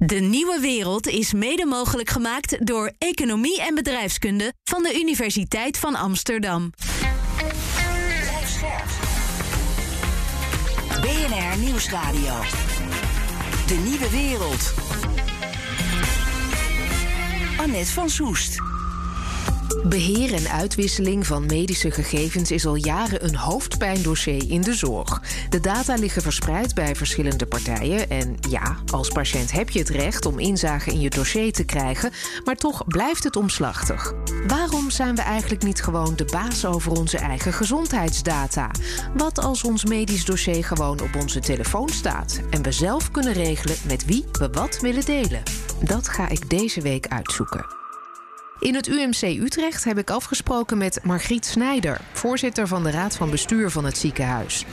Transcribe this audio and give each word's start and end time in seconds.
De 0.00 0.16
nieuwe 0.20 0.60
wereld 0.60 1.06
is 1.06 1.32
mede 1.32 1.66
mogelijk 1.66 2.10
gemaakt 2.10 2.66
door 2.66 2.92
Economie 2.98 3.62
en 3.62 3.74
Bedrijfskunde 3.74 4.52
van 4.64 4.82
de 4.82 4.94
Universiteit 5.00 5.78
van 5.78 5.94
Amsterdam. 5.94 6.72
BNR 11.00 11.58
Nieuwsradio. 11.58 12.34
De 13.66 13.74
nieuwe 13.74 14.10
wereld. 14.10 14.74
Annette 17.56 17.92
van 17.92 18.10
Soest. 18.10 18.77
Beheer 19.84 20.34
en 20.34 20.50
uitwisseling 20.50 21.26
van 21.26 21.46
medische 21.46 21.90
gegevens 21.90 22.50
is 22.50 22.66
al 22.66 22.74
jaren 22.74 23.24
een 23.24 23.36
hoofdpijndossier 23.36 24.50
in 24.50 24.60
de 24.60 24.74
zorg. 24.74 25.22
De 25.48 25.60
data 25.60 25.94
liggen 25.94 26.22
verspreid 26.22 26.74
bij 26.74 26.96
verschillende 26.96 27.46
partijen. 27.46 28.10
En 28.10 28.36
ja, 28.48 28.76
als 28.92 29.08
patiënt 29.08 29.52
heb 29.52 29.70
je 29.70 29.78
het 29.78 29.88
recht 29.88 30.26
om 30.26 30.38
inzage 30.38 30.90
in 30.90 31.00
je 31.00 31.10
dossier 31.10 31.52
te 31.52 31.64
krijgen, 31.64 32.12
maar 32.44 32.56
toch 32.56 32.86
blijft 32.86 33.24
het 33.24 33.36
omslachtig. 33.36 34.14
Waarom 34.46 34.90
zijn 34.90 35.14
we 35.14 35.22
eigenlijk 35.22 35.62
niet 35.62 35.82
gewoon 35.82 36.16
de 36.16 36.24
baas 36.24 36.64
over 36.64 36.92
onze 36.92 37.18
eigen 37.18 37.52
gezondheidsdata? 37.52 38.70
Wat 39.16 39.38
als 39.38 39.64
ons 39.64 39.84
medisch 39.84 40.24
dossier 40.24 40.64
gewoon 40.64 41.00
op 41.00 41.16
onze 41.20 41.40
telefoon 41.40 41.88
staat 41.88 42.40
en 42.50 42.62
we 42.62 42.72
zelf 42.72 43.10
kunnen 43.10 43.32
regelen 43.32 43.76
met 43.86 44.04
wie 44.04 44.24
we 44.32 44.48
wat 44.52 44.80
willen 44.80 45.04
delen? 45.04 45.42
Dat 45.80 46.08
ga 46.08 46.28
ik 46.28 46.50
deze 46.50 46.80
week 46.80 47.06
uitzoeken. 47.06 47.77
In 48.60 48.74
het 48.74 48.86
UMC 48.86 49.22
Utrecht 49.22 49.84
heb 49.84 49.98
ik 49.98 50.10
afgesproken 50.10 50.78
met 50.78 51.00
Margriet 51.02 51.46
Snijder, 51.46 52.00
voorzitter 52.12 52.66
van 52.66 52.82
de 52.82 52.90
Raad 52.90 53.16
van 53.16 53.30
Bestuur 53.30 53.70
van 53.70 53.84
het 53.84 53.98
ziekenhuis. 53.98 54.64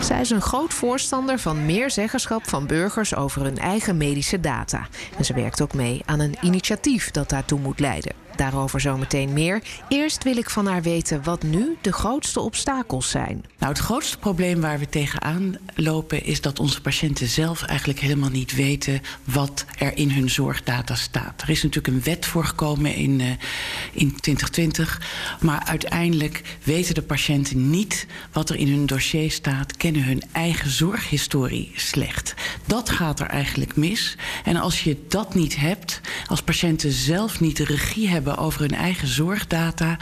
Zij 0.00 0.20
is 0.20 0.30
een 0.30 0.40
groot 0.40 0.74
voorstander 0.74 1.38
van 1.38 1.66
meer 1.66 1.90
zeggenschap 1.90 2.48
van 2.48 2.66
burgers 2.66 3.14
over 3.14 3.42
hun 3.42 3.58
eigen 3.58 3.96
medische 3.96 4.40
data. 4.40 4.86
En 5.18 5.24
ze 5.24 5.34
werkt 5.34 5.60
ook 5.60 5.74
mee 5.74 6.02
aan 6.04 6.20
een 6.20 6.36
initiatief 6.42 7.10
dat 7.10 7.28
daartoe 7.28 7.60
moet 7.60 7.80
leiden. 7.80 8.25
Daarover 8.36 8.80
zometeen 8.80 9.32
meer. 9.32 9.62
Eerst 9.88 10.24
wil 10.24 10.36
ik 10.36 10.50
van 10.50 10.66
haar 10.66 10.82
weten 10.82 11.22
wat 11.22 11.42
nu 11.42 11.76
de 11.80 11.92
grootste 11.92 12.40
obstakels 12.40 13.10
zijn. 13.10 13.44
Nou, 13.58 13.72
het 13.72 13.82
grootste 13.82 14.18
probleem 14.18 14.60
waar 14.60 14.78
we 14.78 14.88
tegenaan 14.88 15.54
lopen 15.74 16.24
is 16.24 16.40
dat 16.40 16.60
onze 16.60 16.80
patiënten 16.80 17.28
zelf 17.28 17.62
eigenlijk 17.62 18.00
helemaal 18.00 18.30
niet 18.30 18.54
weten 18.54 19.00
wat 19.24 19.64
er 19.78 19.96
in 19.96 20.10
hun 20.10 20.30
zorgdata 20.30 20.94
staat. 20.94 21.42
Er 21.42 21.50
is 21.50 21.62
natuurlijk 21.62 21.94
een 21.94 22.02
wet 22.02 22.26
voorgekomen 22.26 22.94
in, 22.94 23.20
uh, 23.20 23.26
in 23.92 24.20
2020, 24.20 25.00
maar 25.40 25.62
uiteindelijk 25.64 26.42
weten 26.62 26.94
de 26.94 27.02
patiënten 27.02 27.70
niet 27.70 28.06
wat 28.32 28.50
er 28.50 28.56
in 28.56 28.68
hun 28.68 28.86
dossier 28.86 29.30
staat, 29.30 29.76
kennen 29.76 30.04
hun 30.04 30.22
eigen 30.32 30.70
zorghistorie 30.70 31.72
slecht. 31.74 32.34
Dat 32.66 32.90
gaat 32.90 33.20
er 33.20 33.26
eigenlijk 33.26 33.76
mis. 33.76 34.16
En 34.44 34.56
als 34.56 34.84
je 34.84 35.04
dat 35.08 35.34
niet 35.34 35.56
hebt, 35.56 36.00
als 36.26 36.42
patiënten 36.42 36.92
zelf 36.92 37.40
niet 37.40 37.56
de 37.56 37.64
regie 37.64 38.08
hebben 38.08 38.36
over 38.36 38.60
hun 38.60 38.74
eigen 38.74 39.08
zorgdata, 39.08 39.96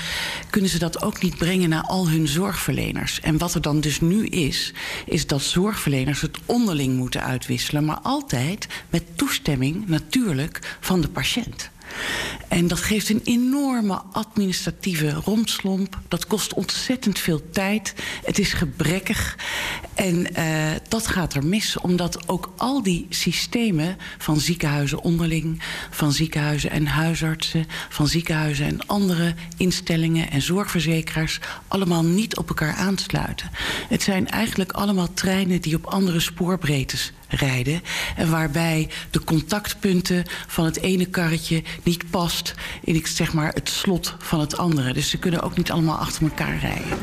kunnen 0.50 0.70
ze 0.70 0.78
dat 0.78 1.03
ook 1.03 1.22
niet 1.22 1.36
brengen 1.36 1.69
naar 1.69 1.83
al 1.83 2.08
hun 2.08 2.28
zorgverleners. 2.28 3.20
En 3.20 3.39
wat 3.39 3.55
er 3.55 3.62
dan 3.62 3.81
dus 3.81 4.00
nu 4.00 4.27
is, 4.27 4.72
is 5.06 5.27
dat 5.27 5.42
zorgverleners 5.42 6.20
het 6.20 6.39
onderling 6.47 6.97
moeten 6.97 7.22
uitwisselen, 7.22 7.84
maar 7.84 8.00
altijd 8.03 8.66
met 8.91 9.16
toestemming 9.16 9.89
natuurlijk 9.89 10.77
van 10.81 11.00
de 11.00 11.08
patiënt. 11.08 11.72
En 12.55 12.66
dat 12.66 12.80
geeft 12.80 13.08
een 13.08 13.20
enorme 13.24 14.02
administratieve 14.12 15.12
rompslomp. 15.12 15.98
Dat 16.08 16.27
kost 16.27 16.55
ontzettend 16.55 17.19
veel 17.19 17.50
tijd. 17.50 17.94
Het 18.24 18.38
is 18.38 18.52
gebrekkig. 18.52 19.38
En 19.94 20.27
uh, 20.38 20.70
dat 20.88 21.06
gaat 21.06 21.34
er 21.34 21.47
mis, 21.47 21.78
omdat 21.78 22.28
ook 22.28 22.52
al 22.56 22.82
die 22.82 23.06
systemen 23.08 23.97
van 24.19 24.41
ziekenhuizen 24.41 25.02
onderling, 25.02 25.62
van 25.91 26.12
ziekenhuizen 26.12 26.70
en 26.70 26.86
huisartsen, 26.86 27.66
van 27.88 28.08
ziekenhuizen 28.08 28.66
en 28.66 28.86
andere 28.86 29.34
instellingen 29.56 30.30
en 30.30 30.42
zorgverzekeraars 30.42 31.41
allemaal 31.69 32.04
niet 32.04 32.36
op 32.36 32.48
elkaar 32.48 32.75
aansluiten. 32.75 33.50
Het 33.88 34.03
zijn 34.03 34.28
eigenlijk 34.28 34.72
allemaal 34.72 35.12
treinen 35.15 35.60
die 35.60 35.76
op 35.76 35.86
andere 35.86 36.21
spoorbreedtes 36.21 37.12
rijden. 37.28 37.82
En 38.16 38.31
waarbij 38.31 38.88
de 39.10 39.25
contactpunten 39.25 40.25
van 40.47 40.65
het 40.65 40.81
ene 40.81 41.06
karretje 41.06 41.62
niet 41.82 42.10
past 42.10 42.44
in 42.82 42.94
ik 42.94 43.06
zeg 43.06 43.32
maar, 43.32 43.53
het 43.53 43.69
slot 43.69 44.15
van 44.19 44.41
het 44.41 44.56
andere. 44.56 44.93
Dus 44.93 45.10
ze 45.10 45.19
kunnen 45.19 45.43
ook 45.43 45.56
niet 45.56 45.71
allemaal 45.71 45.97
achter 45.97 46.22
elkaar 46.22 46.59
rijden. 46.59 46.99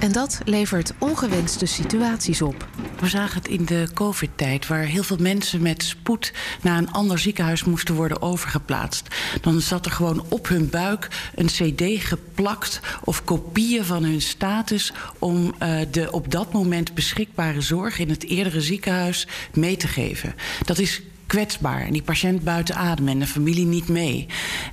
En 0.00 0.12
dat 0.12 0.40
levert 0.44 0.92
ongewenste 0.98 1.66
situaties 1.66 2.42
op. 2.42 2.68
We 3.00 3.08
zagen 3.08 3.38
het 3.38 3.48
in 3.48 3.64
de 3.64 3.88
COVID-tijd, 3.94 4.66
waar 4.66 4.82
heel 4.82 5.02
veel 5.02 5.16
mensen 5.20 5.62
met 5.62 5.82
spoed 5.82 6.32
naar 6.62 6.78
een 6.78 6.92
ander 6.92 7.18
ziekenhuis 7.18 7.64
moesten 7.64 7.94
worden 7.94 8.22
overgeplaatst. 8.22 9.08
Dan 9.40 9.60
zat 9.60 9.86
er 9.86 9.92
gewoon 9.92 10.24
op 10.28 10.48
hun 10.48 10.70
buik 10.70 11.08
een 11.34 11.46
CD 11.46 12.04
geplakt 12.04 12.80
of 13.04 13.24
kopieën 13.24 13.84
van 13.84 14.02
hun 14.02 14.22
status 14.22 14.92
om 15.18 15.54
uh, 15.62 15.80
de 15.90 16.12
op 16.12 16.30
dat 16.30 16.52
moment 16.52 16.94
beschikbare 16.94 17.60
zorg 17.60 17.98
in 17.98 18.10
het 18.10 18.24
eerdere 18.24 18.60
ziekenhuis 18.60 19.26
mee 19.54 19.76
te 19.76 19.88
geven. 19.88 20.34
Dat 20.64 20.78
is 20.78 21.02
kwetsbaar. 21.30 21.80
En 21.86 21.92
die 21.92 22.02
patiënt 22.02 22.44
buiten 22.44 22.74
adem 22.74 23.08
en 23.08 23.18
de 23.18 23.26
familie 23.26 23.66
niet 23.66 23.88
mee. 23.88 24.26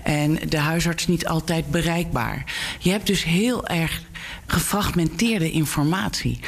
En 0.03 0.39
de 0.49 0.57
huisarts 0.57 1.07
niet 1.07 1.27
altijd 1.27 1.71
bereikbaar. 1.71 2.43
Je 2.79 2.89
hebt 2.89 3.07
dus 3.07 3.23
heel 3.23 3.67
erg 3.67 4.01
gefragmenteerde 4.45 5.51
informatie. 5.51 6.39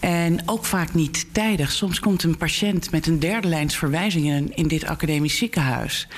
En 0.00 0.42
ook 0.46 0.64
vaak 0.64 0.94
niet 0.94 1.26
tijdig. 1.32 1.72
Soms 1.72 2.00
komt 2.00 2.22
een 2.22 2.36
patiënt 2.36 2.90
met 2.90 3.06
een 3.06 3.18
derde 3.18 3.48
lijns 3.48 3.76
verwijzing 3.76 4.26
in, 4.26 4.56
in 4.56 4.68
dit 4.68 4.84
academisch 4.84 5.36
ziekenhuis. 5.36 6.08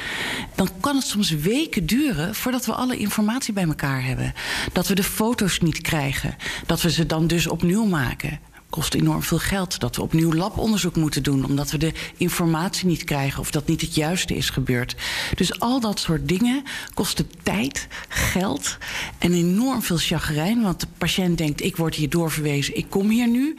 Dan 0.55 0.69
kan 0.81 0.97
het 0.97 1.07
soms 1.07 1.31
weken 1.31 1.87
duren 1.87 2.35
voordat 2.35 2.67
we 2.67 2.73
alle 2.73 2.97
informatie 2.97 3.53
bij 3.53 3.65
elkaar 3.65 4.05
hebben. 4.05 4.33
Dat 4.73 4.89
we 4.89 4.95
de 4.95 5.05
foto's 5.05 5.61
niet 5.61 5.81
krijgen. 5.81 6.37
Dat 6.67 6.83
we 6.83 6.91
ze 6.91 7.07
dan 7.07 7.27
dus 7.27 7.47
opnieuw 7.47 7.85
maken 7.85 8.39
kost 8.71 8.95
enorm 8.95 9.23
veel 9.23 9.39
geld. 9.39 9.81
Dat 9.81 9.97
we 9.97 10.03
opnieuw 10.03 10.33
labonderzoek 10.33 10.97
moeten 10.97 11.23
doen 11.23 11.45
omdat 11.45 11.71
we 11.71 11.79
de 11.79 11.93
informatie 12.17 12.87
niet 12.87 13.05
krijgen 13.05 13.41
of 13.41 13.51
dat 13.51 13.67
niet 13.67 13.81
het 13.81 13.95
juiste 13.95 14.37
is 14.37 14.51
gebeurd. 14.51 14.97
Dus 15.35 15.61
al 15.61 15.81
dat 15.81 16.01
soort 16.01 16.29
dingen 16.29 16.63
kosten 16.95 17.31
tijd, 17.43 17.87
geld 18.09 18.77
en 19.19 19.33
enorm 19.33 19.83
veel 19.83 19.97
chagrijn. 19.97 20.63
Want 20.63 20.81
de 20.81 20.87
patiënt 20.99 21.39
denkt: 21.39 21.63
ik 21.63 21.77
word 21.77 21.95
hier 21.95 22.11
doorverwezen, 22.11 22.77
ik 22.77 22.87
kom 22.91 23.09
hier 23.09 23.29
nu. 23.29 23.57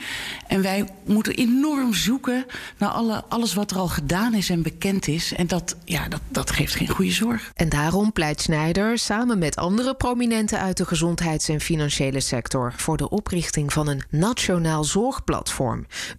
En 0.48 0.62
wij 0.62 0.90
moeten 1.06 1.34
enorm 1.36 1.94
zoeken 1.94 2.46
naar 2.78 2.90
alle, 2.90 3.24
alles 3.30 3.54
wat 3.54 3.72
er 3.72 3.78
al 3.78 3.88
gedaan 3.88 4.34
is 4.34 4.50
en 4.50 4.62
bekend 4.62 5.08
is. 5.08 5.34
En 5.34 5.48
dat, 5.48 5.76
ja, 5.86 6.08
dat, 6.08 6.22
dat 6.28 6.52
geeft 6.52 6.76
geen 6.76 6.90
goede 6.90 7.12
zorg. 7.12 7.52
En 7.56 7.70
daarom 7.70 8.12
pleit 8.12 8.42
Snijder 8.42 8.98
samen 8.98 9.38
met 9.40 9.56
andere 9.56 9.96
prominenten 9.96 10.60
uit 10.60 10.78
de 10.78 10.86
gezondheids- 10.86 11.50
en 11.50 11.62
financiële 11.62 12.20
sector 12.20 12.74
voor 12.76 12.98
de 12.98 13.10
oprichting 13.10 13.74
van 13.74 13.88
een 13.88 14.04
nationaal 14.10 14.84
zorg 14.84 15.07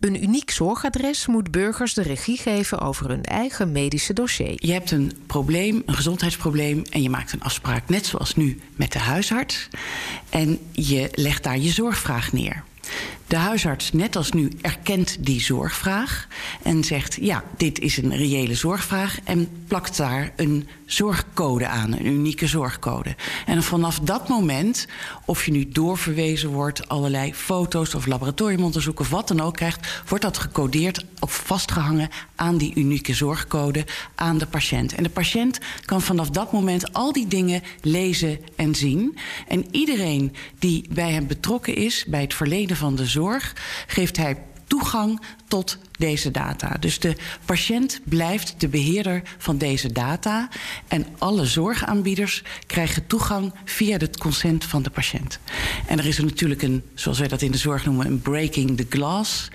Een 0.01 0.23
uniek 0.23 0.51
zorgadres 0.51 1.27
moet 1.27 1.51
burgers 1.51 1.95
de 1.95 2.03
regie 2.03 2.37
geven 2.37 2.81
over 2.81 3.09
hun 3.09 3.25
eigen 3.25 3.73
medische 3.73 4.13
dossier. 4.13 4.53
Je 4.55 4.73
hebt 4.73 4.91
een 4.91 5.13
probleem, 5.27 5.83
een 5.87 5.95
gezondheidsprobleem, 5.95 6.83
en 6.91 7.03
je 7.03 7.11
maakt 7.11 7.33
een 7.33 7.43
afspraak, 7.43 7.89
net 7.89 8.07
zoals 8.07 8.37
nu 8.37 8.61
met 8.77 8.93
de 8.93 8.99
huisarts. 8.99 9.69
En 10.29 10.59
je 10.73 11.09
legt 11.13 11.43
daar 11.43 11.59
je 11.59 11.71
zorgvraag 11.71 12.33
neer. 12.33 12.65
De 13.29 13.37
huisarts, 13.37 13.93
net 13.93 14.17
als 14.17 14.33
nu, 14.33 14.51
erkent 14.61 15.17
die 15.21 15.41
zorgvraag 15.41 16.27
en 16.63 16.85
zegt: 16.85 17.19
ja, 17.21 17.45
dit 17.57 17.79
is 17.79 17.97
een 17.97 18.17
reële 18.17 18.55
zorgvraag 18.55 19.19
en 19.25 19.49
plakt 19.67 19.97
daar 19.97 20.33
een 20.37 20.69
zorgcode 20.87 21.67
aan, 21.67 21.93
een 21.93 22.07
unieke 22.07 22.47
zorgcode. 22.47 23.17
En 23.47 23.63
vanaf 23.63 24.01
dat 24.01 24.29
moment, 24.29 24.87
of 25.25 25.45
je 25.45 25.53
nu 25.53 25.69
doorverwezen 25.69 26.49
wordt, 26.49 26.89
allerlei 26.89 27.35
foto's 27.35 27.95
of 27.95 28.07
laboratoriumonderzoeken 28.07 29.11
wat 29.11 29.29
dan 29.29 29.41
ook 29.41 29.57
krijgt, 29.57 30.03
wordt 30.09 30.25
dat 30.25 30.39
gecodeerd 30.39 31.05
of 31.19 31.43
vastgehangen 31.47 32.09
aan 32.39 32.57
die 32.57 32.73
unieke 32.75 33.15
zorgcode 33.15 33.87
aan 34.15 34.39
de 34.39 34.47
patiënt. 34.47 34.95
En 34.95 35.03
de 35.03 35.09
patiënt 35.09 35.59
kan 35.85 36.03
vanaf 36.03 36.31
dat 36.31 36.53
moment 36.53 36.93
al 36.93 37.13
die 37.13 37.27
dingen 37.27 37.63
lezen 37.81 38.39
en 38.57 38.75
zien. 38.75 39.19
En 39.49 39.65
iedereen 39.71 40.35
die 40.59 40.87
bij 40.91 41.13
hem 41.13 41.27
betrokken 41.27 41.75
is, 41.75 42.05
bij 42.07 42.21
het 42.21 42.35
verleden 42.35 42.77
van 42.77 42.95
de 42.95 43.07
zorg, 43.07 43.57
geeft 43.87 44.17
hij 44.17 44.37
toegang 44.69 45.21
tot 45.49 45.79
deze 45.99 46.31
data. 46.31 46.77
Dus 46.81 46.99
de 46.99 47.17
patiënt 47.45 48.01
blijft 48.05 48.55
de 48.59 48.69
beheerder 48.69 49.23
van 49.39 49.59
deze 49.59 49.93
data 49.93 50.49
en 50.89 51.07
alle 51.19 51.47
zorgaanbieders 51.47 52.43
krijgen 52.67 53.07
toegang 53.07 53.53
via 53.65 53.97
het 53.97 54.19
consent 54.19 54.65
van 54.65 54.83
de 54.83 54.91
patiënt. 54.91 55.39
En 55.87 55.99
er 55.99 56.07
is 56.07 56.19
er 56.19 56.25
natuurlijk 56.25 56.63
een, 56.63 56.83
zoals 56.95 57.19
wij 57.19 57.29
dat 57.29 57.43
in 57.43 57.51
de 57.51 57.59
zorg 57.59 57.85
noemen, 57.85 58.07
een 58.07 58.21
breaking 58.21 58.77
the 58.77 58.87
glass 58.89 59.49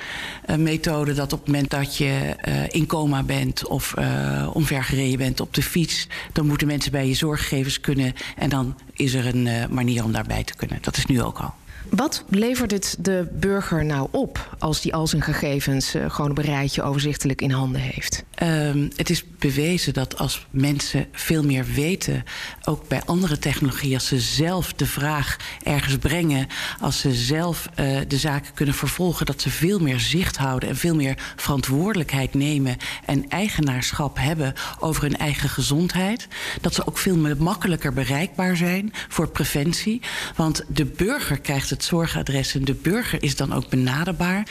uh, 0.49 0.55
methode. 0.55 1.13
Dat 1.13 1.33
op 1.33 1.39
het 1.39 1.47
moment 1.47 1.69
dat 1.69 1.97
je 1.97 2.35
uh, 2.47 2.63
in 2.69 2.85
coma 2.85 3.23
bent 3.23 3.67
of 3.67 3.93
uh, 3.99 4.49
omvergereden 4.53 5.17
bent 5.17 5.39
op 5.39 5.53
de 5.53 5.63
fiets, 5.63 6.07
dan 6.31 6.47
moeten 6.47 6.67
mensen 6.67 6.91
bij 6.91 7.07
je 7.07 7.13
zorggevers 7.13 7.79
kunnen 7.79 8.13
en 8.35 8.49
dan 8.49 8.77
is 8.93 9.13
er 9.13 9.35
een 9.35 9.73
manier 9.73 10.03
om 10.03 10.11
daarbij 10.11 10.43
te 10.43 10.55
kunnen. 10.55 10.77
Dat 10.81 10.97
is 10.97 11.05
nu 11.05 11.21
ook 11.21 11.39
al. 11.39 11.53
Wat 11.89 12.23
levert 12.29 12.71
het 12.71 12.95
de 12.99 13.27
burger 13.31 13.85
nou 13.85 14.07
op 14.11 14.55
als 14.59 14.81
die 14.81 14.93
al 14.93 15.07
zijn 15.07 15.21
gegevens 15.21 15.95
uh, 15.95 16.09
gewoon 16.09 16.29
een 16.29 16.43
rijtje 16.43 16.83
overzichtelijk 16.83 17.41
in 17.41 17.51
handen 17.51 17.81
heeft? 17.81 18.23
Um, 18.43 18.89
het 18.95 19.09
is 19.09 19.23
bewezen 19.39 19.93
dat 19.93 20.17
als 20.17 20.47
mensen 20.49 21.07
veel 21.11 21.43
meer 21.43 21.65
weten, 21.65 22.23
ook 22.63 22.87
bij 22.87 23.01
andere 23.05 23.39
technologieën, 23.39 23.93
als 23.93 24.07
ze 24.07 24.19
zelf 24.19 24.73
de 24.73 24.85
vraag 24.85 25.37
ergens 25.63 25.97
brengen, 25.97 26.47
als 26.79 26.99
ze 26.99 27.13
zelf 27.13 27.69
uh, 27.79 27.99
de 28.07 28.17
zaken 28.17 28.53
kunnen 28.53 28.75
vervolgen, 28.75 29.25
dat 29.25 29.41
ze 29.41 29.49
veel 29.49 29.79
meer 29.79 29.99
zicht 29.99 30.37
houden 30.37 30.69
en 30.69 30.75
veel 30.75 30.95
meer 30.95 31.33
verantwoordelijkheid 31.35 32.33
nemen 32.33 32.77
en 33.05 33.29
eigenaarschap 33.29 34.17
hebben 34.17 34.53
over 34.79 35.01
hun 35.01 35.17
eigen 35.17 35.49
gezondheid. 35.49 36.27
Dat 36.61 36.73
ze 36.73 36.87
ook 36.87 36.97
veel 36.97 37.35
makkelijker 37.37 37.93
bereikbaar 37.93 38.57
zijn 38.57 38.93
voor 39.09 39.29
preventie. 39.29 40.01
Want 40.35 40.63
de 40.67 40.85
burger 40.85 41.39
krijgt 41.39 41.69
het 41.73 41.83
zorgadres 41.83 42.55
en 42.55 42.65
de 42.65 42.73
burger 42.73 43.23
is 43.23 43.35
dan 43.35 43.53
ook 43.53 43.69
benaderbaar. 43.69 44.47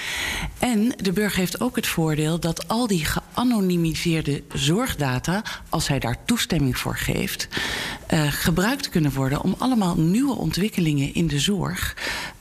En 0.59 0.95
de 0.97 1.13
burger 1.13 1.39
heeft 1.39 1.61
ook 1.61 1.77
het 1.77 1.87
voordeel 1.87 2.41
dat 2.41 2.69
al 2.69 2.87
die 2.87 3.05
geanonimiseerde 3.05 4.43
zorgdata, 4.53 5.43
als 5.69 5.89
hij 5.89 5.99
daar 5.99 6.25
toestemming 6.25 6.79
voor 6.79 6.97
geeft, 6.97 7.49
uh, 8.13 8.33
gebruikt 8.33 8.89
kunnen 8.89 9.13
worden 9.13 9.43
om 9.43 9.55
allemaal 9.59 9.97
nieuwe 9.97 10.35
ontwikkelingen 10.35 11.15
in 11.15 11.27
de 11.27 11.39
zorg 11.39 11.97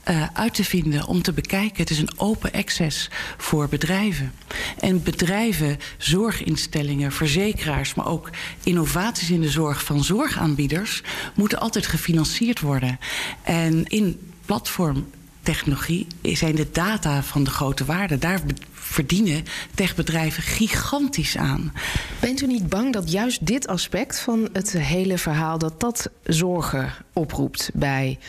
uh, 0.10 0.26
uit 0.34 0.54
te 0.54 0.64
vinden, 0.64 1.08
om 1.08 1.22
te 1.22 1.34
bekijken. 1.34 1.78
Het 1.78 1.90
is 1.90 2.00
een 2.00 2.20
open 2.20 2.52
access 2.52 3.10
voor 3.38 3.70
bedrijven. 3.70 4.32
En 4.80 5.04
bedrijven, 5.04 5.80
zorginstellingen, 5.98 7.12
verzekeraars, 7.12 7.94
maar 7.94 8.08
ook 8.08 8.30
innovaties 8.64 9.30
in 9.30 9.42
de 9.42 9.50
zorg 9.50 9.84
van 9.84 10.04
zorgaanbieders 10.04 11.02
moeten 11.36 11.60
altijd 11.60 11.88
gefinancierd 11.88 12.60
worden. 12.60 13.00
En 13.44 13.86
in 13.86 14.31
platformtechnologie 14.52 16.08
zijn 16.22 16.56
de 16.56 16.72
data 16.72 17.24
van 17.24 17.44
de 17.44 17.50
grote 17.50 17.86
waarde. 17.86 18.18
Daar 18.18 18.42
verdienen 18.72 19.44
techbedrijven 19.76 20.44
gigantisch 20.44 21.38
aan. 21.38 21.74
Bent 22.20 22.42
u 22.42 22.48
niet 22.48 22.70
bang 22.70 22.94
dat 22.94 23.12
juist 23.12 23.46
dit 23.46 23.68
aspect 23.68 24.20
van 24.20 24.50
het 24.54 24.72
hele 24.72 25.18
verhaal... 25.18 25.58
dat 25.58 25.80
dat 25.80 26.10
zorgen 26.24 26.94
oproept 27.14 27.70
bij 27.74 28.20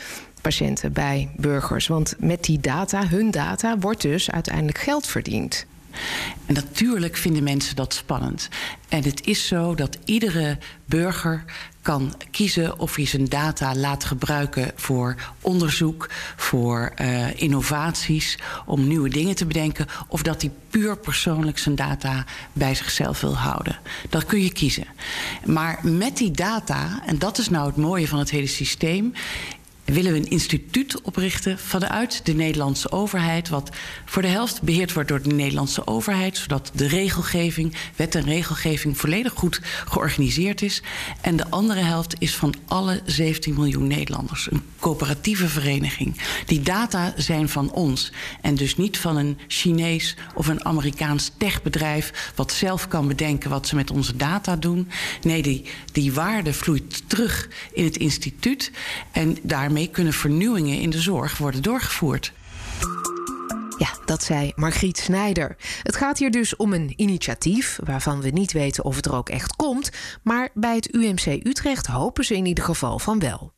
patiënten, 0.40 0.92
bij 0.92 1.30
burgers? 1.36 1.86
Want 1.86 2.14
met 2.18 2.44
die 2.44 2.60
data, 2.60 3.06
hun 3.06 3.30
data, 3.30 3.78
wordt 3.78 4.02
dus 4.02 4.30
uiteindelijk 4.30 4.78
geld 4.78 5.06
verdiend. 5.06 5.66
En 6.46 6.54
natuurlijk 6.54 7.16
vinden 7.16 7.42
mensen 7.42 7.76
dat 7.76 7.94
spannend. 7.94 8.48
En 8.88 9.02
het 9.02 9.26
is 9.26 9.46
zo 9.46 9.74
dat 9.74 9.98
iedere 10.04 10.58
burger 10.84 11.44
kan 11.82 12.14
kiezen 12.30 12.78
of 12.78 12.94
hij 12.96 13.06
zijn 13.06 13.24
data 13.24 13.74
laat 13.74 14.04
gebruiken 14.04 14.72
voor 14.74 15.14
onderzoek, 15.40 16.08
voor 16.36 16.92
uh, 17.00 17.40
innovaties, 17.40 18.38
om 18.66 18.88
nieuwe 18.88 19.08
dingen 19.08 19.34
te 19.34 19.46
bedenken, 19.46 19.86
of 20.08 20.22
dat 20.22 20.42
hij 20.42 20.50
puur 20.70 20.96
persoonlijk 20.96 21.58
zijn 21.58 21.74
data 21.74 22.24
bij 22.52 22.74
zichzelf 22.74 23.20
wil 23.20 23.36
houden. 23.36 23.78
Dat 24.08 24.26
kun 24.26 24.42
je 24.42 24.52
kiezen. 24.52 24.86
Maar 25.44 25.78
met 25.82 26.16
die 26.16 26.30
data, 26.30 27.02
en 27.06 27.18
dat 27.18 27.38
is 27.38 27.48
nou 27.48 27.66
het 27.66 27.76
mooie 27.76 28.08
van 28.08 28.18
het 28.18 28.30
hele 28.30 28.46
systeem, 28.46 29.12
willen 29.84 30.12
we 30.12 30.18
een 30.18 30.30
instituut 30.30 31.00
oprichten 31.02 31.58
vanuit 31.58 32.20
de 32.24 32.34
Nederlandse 32.34 32.92
overheid, 32.92 33.48
wat 33.48 33.70
voor 34.04 34.22
de 34.22 34.28
helft 34.28 34.62
beheerd 34.62 34.92
wordt 34.92 35.08
door 35.08 35.22
de 35.22 35.34
Nederlandse 35.34 35.86
overheid, 35.86 36.36
zodat 36.36 36.70
de 36.74 36.86
regelgeving, 36.86 37.74
wet 37.96 38.14
en 38.14 38.24
regelgeving 38.24 38.98
volledig 38.98 39.32
goed 39.32 39.60
georganiseerd 39.86 40.62
is. 40.62 40.82
En 41.20 41.36
de 41.36 41.50
andere 41.50 41.80
helft 41.80 42.14
is 42.18 42.34
van 42.34 42.54
alle 42.66 43.00
17 43.04 43.54
miljoen 43.54 43.86
Nederlanders, 43.86 44.50
een 44.50 44.62
coöperatieve 44.78 45.48
vereniging. 45.48 46.16
Die 46.46 46.60
data 46.60 47.12
zijn 47.16 47.48
van 47.48 47.72
ons 47.72 48.12
en 48.40 48.54
dus 48.54 48.76
niet 48.76 48.98
van 48.98 49.16
een 49.16 49.38
Chinees 49.46 50.16
of 50.34 50.46
een 50.46 50.64
Amerikaans 50.64 51.30
techbedrijf 51.38 52.32
wat 52.34 52.52
zelf 52.52 52.88
kan 52.88 53.08
bedenken 53.08 53.50
wat 53.50 53.66
ze 53.66 53.74
met 53.74 53.90
onze 53.90 54.16
data 54.16 54.56
doen. 54.56 54.88
Nee, 55.22 55.42
die, 55.42 55.64
die 55.92 56.12
waarde 56.12 56.52
vloeit 56.52 57.02
terug 57.06 57.48
in 57.72 57.84
het 57.84 57.96
instituut 57.96 58.70
en 59.12 59.38
daar 59.42 59.71
daarmee 59.72 59.90
kunnen 59.90 60.12
vernieuwingen 60.12 60.78
in 60.78 60.90
de 60.90 61.00
zorg 61.00 61.38
worden 61.38 61.62
doorgevoerd. 61.62 62.32
Ja, 63.78 63.88
dat 64.04 64.22
zei 64.22 64.52
Margriet 64.54 64.98
Snijder. 64.98 65.56
Het 65.82 65.96
gaat 65.96 66.18
hier 66.18 66.30
dus 66.30 66.56
om 66.56 66.72
een 66.72 66.92
initiatief 66.96 67.78
waarvan 67.84 68.20
we 68.20 68.28
niet 68.28 68.52
weten 68.52 68.84
of 68.84 68.96
het 68.96 69.06
er 69.06 69.14
ook 69.14 69.28
echt 69.28 69.56
komt, 69.56 69.90
maar 70.22 70.48
bij 70.54 70.74
het 70.74 70.94
UMC 70.94 71.26
Utrecht 71.26 71.86
hopen 71.86 72.24
ze 72.24 72.36
in 72.36 72.46
ieder 72.46 72.64
geval 72.64 72.98
van 72.98 73.18
wel. 73.18 73.52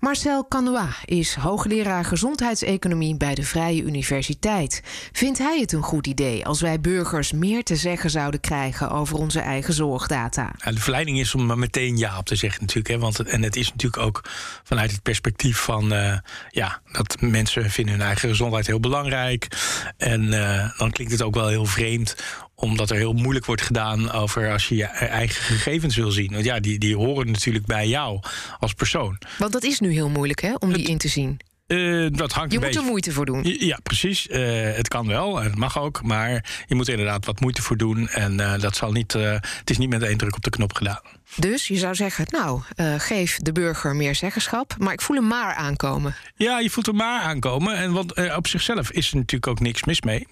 Marcel 0.00 0.48
Canois 0.48 0.94
is 1.04 1.34
hoogleraar 1.34 2.04
gezondheidseconomie 2.04 3.16
bij 3.16 3.34
de 3.34 3.42
Vrije 3.42 3.82
Universiteit. 3.82 4.82
Vindt 5.12 5.38
hij 5.38 5.60
het 5.60 5.72
een 5.72 5.82
goed 5.82 6.06
idee 6.06 6.46
als 6.46 6.60
wij 6.60 6.80
burgers 6.80 7.32
meer 7.32 7.62
te 7.62 7.76
zeggen 7.76 8.10
zouden 8.10 8.40
krijgen 8.40 8.90
over 8.90 9.18
onze 9.18 9.40
eigen 9.40 9.74
zorgdata? 9.74 10.52
De 10.64 10.80
verleiding 10.80 11.18
is 11.18 11.34
om 11.34 11.46
maar 11.46 11.58
meteen 11.58 11.96
ja 11.96 12.18
op 12.18 12.26
te 12.26 12.36
zeggen 12.36 12.60
natuurlijk. 12.60 12.88
Hè, 12.88 12.98
want 12.98 13.20
en 13.20 13.42
het 13.42 13.56
is 13.56 13.70
natuurlijk 13.70 14.02
ook 14.02 14.24
vanuit 14.62 14.90
het 14.90 15.02
perspectief 15.02 15.58
van 15.58 15.92
uh, 15.92 16.18
ja, 16.50 16.80
dat 16.92 17.20
mensen 17.20 17.70
vinden 17.70 17.94
hun 17.94 18.06
eigen 18.06 18.28
gezondheid 18.28 18.66
heel 18.66 18.80
belangrijk. 18.80 19.48
En 19.96 20.22
uh, 20.22 20.78
dan 20.78 20.90
klinkt 20.90 21.12
het 21.12 21.22
ook 21.22 21.34
wel 21.34 21.48
heel 21.48 21.66
vreemd 21.66 22.16
omdat 22.60 22.90
er 22.90 22.96
heel 22.96 23.12
moeilijk 23.12 23.46
wordt 23.46 23.62
gedaan 23.62 24.10
over 24.10 24.52
als 24.52 24.68
je 24.68 24.76
je 24.76 24.84
eigen 24.84 25.42
gegevens 25.42 25.96
wil 25.96 26.10
zien. 26.10 26.32
Want 26.32 26.44
ja, 26.44 26.60
die, 26.60 26.78
die 26.78 26.96
horen 26.96 27.26
natuurlijk 27.26 27.66
bij 27.66 27.88
jou 27.88 28.20
als 28.58 28.74
persoon. 28.74 29.18
Want 29.38 29.52
dat 29.52 29.62
is 29.62 29.80
nu 29.80 29.92
heel 29.92 30.08
moeilijk, 30.08 30.40
hè, 30.40 30.54
om 30.58 30.72
die 30.72 30.86
in 30.86 30.98
te 30.98 31.08
zien. 31.08 31.40
Uh, 31.70 32.06
dat 32.12 32.32
hangt 32.32 32.52
je 32.52 32.58
moet 32.58 32.76
er 32.76 32.82
moeite 32.82 33.12
voor 33.12 33.26
doen. 33.26 33.56
Ja, 33.58 33.78
precies. 33.82 34.28
Uh, 34.28 34.38
het 34.74 34.88
kan 34.88 35.06
wel 35.06 35.38
en 35.38 35.44
het 35.44 35.58
mag 35.58 35.78
ook. 35.78 36.02
Maar 36.02 36.44
je 36.66 36.74
moet 36.74 36.86
er 36.86 36.92
inderdaad 36.92 37.26
wat 37.26 37.40
moeite 37.40 37.62
voor 37.62 37.76
doen. 37.76 38.08
En 38.08 38.40
uh, 38.40 38.58
dat 38.58 38.76
zal 38.76 38.92
niet, 38.92 39.12
het 39.12 39.70
is 39.70 39.78
niet 39.78 39.88
met 39.88 40.02
één 40.02 40.16
druk 40.16 40.36
op 40.36 40.44
de 40.44 40.50
knop 40.50 40.72
gedaan. 40.72 41.00
Dus 41.36 41.68
je 41.68 41.76
zou 41.76 41.94
zeggen, 41.94 42.26
nou, 42.28 42.60
geef 42.98 43.36
de 43.36 43.52
burger 43.52 43.96
meer 43.96 44.14
zeggenschap. 44.14 44.74
Maar 44.78 44.92
ik 44.92 45.00
voel 45.00 45.16
hem 45.16 45.26
maar 45.26 45.54
aankomen. 45.54 46.14
Ja, 46.36 46.58
je 46.58 46.70
voelt 46.70 46.86
hem 46.86 46.96
maar 46.96 47.20
aankomen. 47.20 47.76
En 47.76 47.92
want 47.92 48.34
op 48.36 48.46
zichzelf 48.46 48.90
is 48.90 49.10
er 49.10 49.16
natuurlijk 49.16 49.46
ook 49.46 49.60
niks 49.60 49.84
mis 49.84 50.02
mee. 50.02 50.26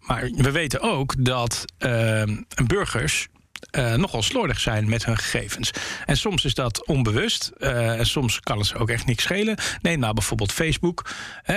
Maar 0.00 0.30
we 0.36 0.50
weten 0.50 0.80
ook 0.80 1.24
dat 1.24 1.64
burgers 2.66 3.28
uh, 3.76 3.94
nogal 3.94 4.22
slordig 4.22 4.60
zijn 4.60 4.88
met 4.88 5.04
hun 5.04 5.16
gegevens. 5.16 5.70
En 6.04 6.16
soms 6.16 6.44
is 6.44 6.54
dat 6.54 6.86
onbewust. 6.86 7.52
Uh, 7.58 7.98
en 7.98 8.06
soms 8.06 8.40
kan 8.40 8.58
het 8.58 8.66
ze 8.66 8.76
ook 8.76 8.88
echt 8.88 9.06
niks 9.06 9.22
schelen. 9.22 9.58
Neem 9.82 9.98
nou 9.98 10.14
bijvoorbeeld 10.14 10.52
Facebook. 10.52 11.10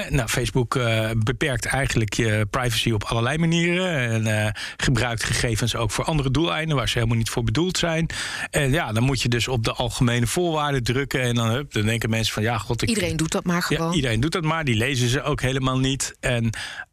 nou, 0.10 0.28
Facebook 0.28 0.75
uh, 0.75 1.10
beperkt 1.18 1.66
eigenlijk 1.66 2.13
je 2.13 2.48
privacy 2.50 2.92
op 2.92 3.04
allerlei 3.04 3.38
manieren. 3.38 4.25
En 4.25 4.54
gebruikt 4.78 5.24
gegevens 5.24 5.75
ook 5.75 5.92
voor 5.92 6.06
andere 6.06 6.31
doeleinden 6.31 6.75
waar 6.75 6.90
ze 6.90 6.98
helemaal 6.98 7.18
niet 7.18 7.30
voor 7.30 7.44
bedoeld 7.44 7.78
zijn. 7.78 8.10
En 8.50 8.72
ja, 8.72 8.91
dan 8.91 9.03
moet 9.03 9.22
je 9.22 9.29
dus 9.29 9.48
op 9.48 9.63
de 9.63 9.74
algemene 9.74 10.27
voorwaarden 10.27 10.84
drukken. 10.84 11.22
En 11.22 11.36
dan, 11.36 11.50
hup, 11.50 11.74
dan 11.74 11.86
denken 11.86 12.10
mensen 12.10 12.34
van 12.34 12.44
ja, 12.44 12.58
god. 12.58 12.82
Ik, 12.82 12.89
iedereen 12.89 13.18
doet 13.18 13.32
dat 13.32 13.44
maar 13.44 13.63
gewoon. 13.63 13.89
Ja, 13.89 13.96
iedereen 13.96 14.20
doet 14.20 14.32
dat 14.32 14.44
maar. 14.44 14.63
Die 14.63 14.75
lezen 14.75 15.10
ze 15.10 15.24
ook 15.24 15.41
helemaal 15.41 15.79
niet. 15.79 16.15
En 16.20 16.50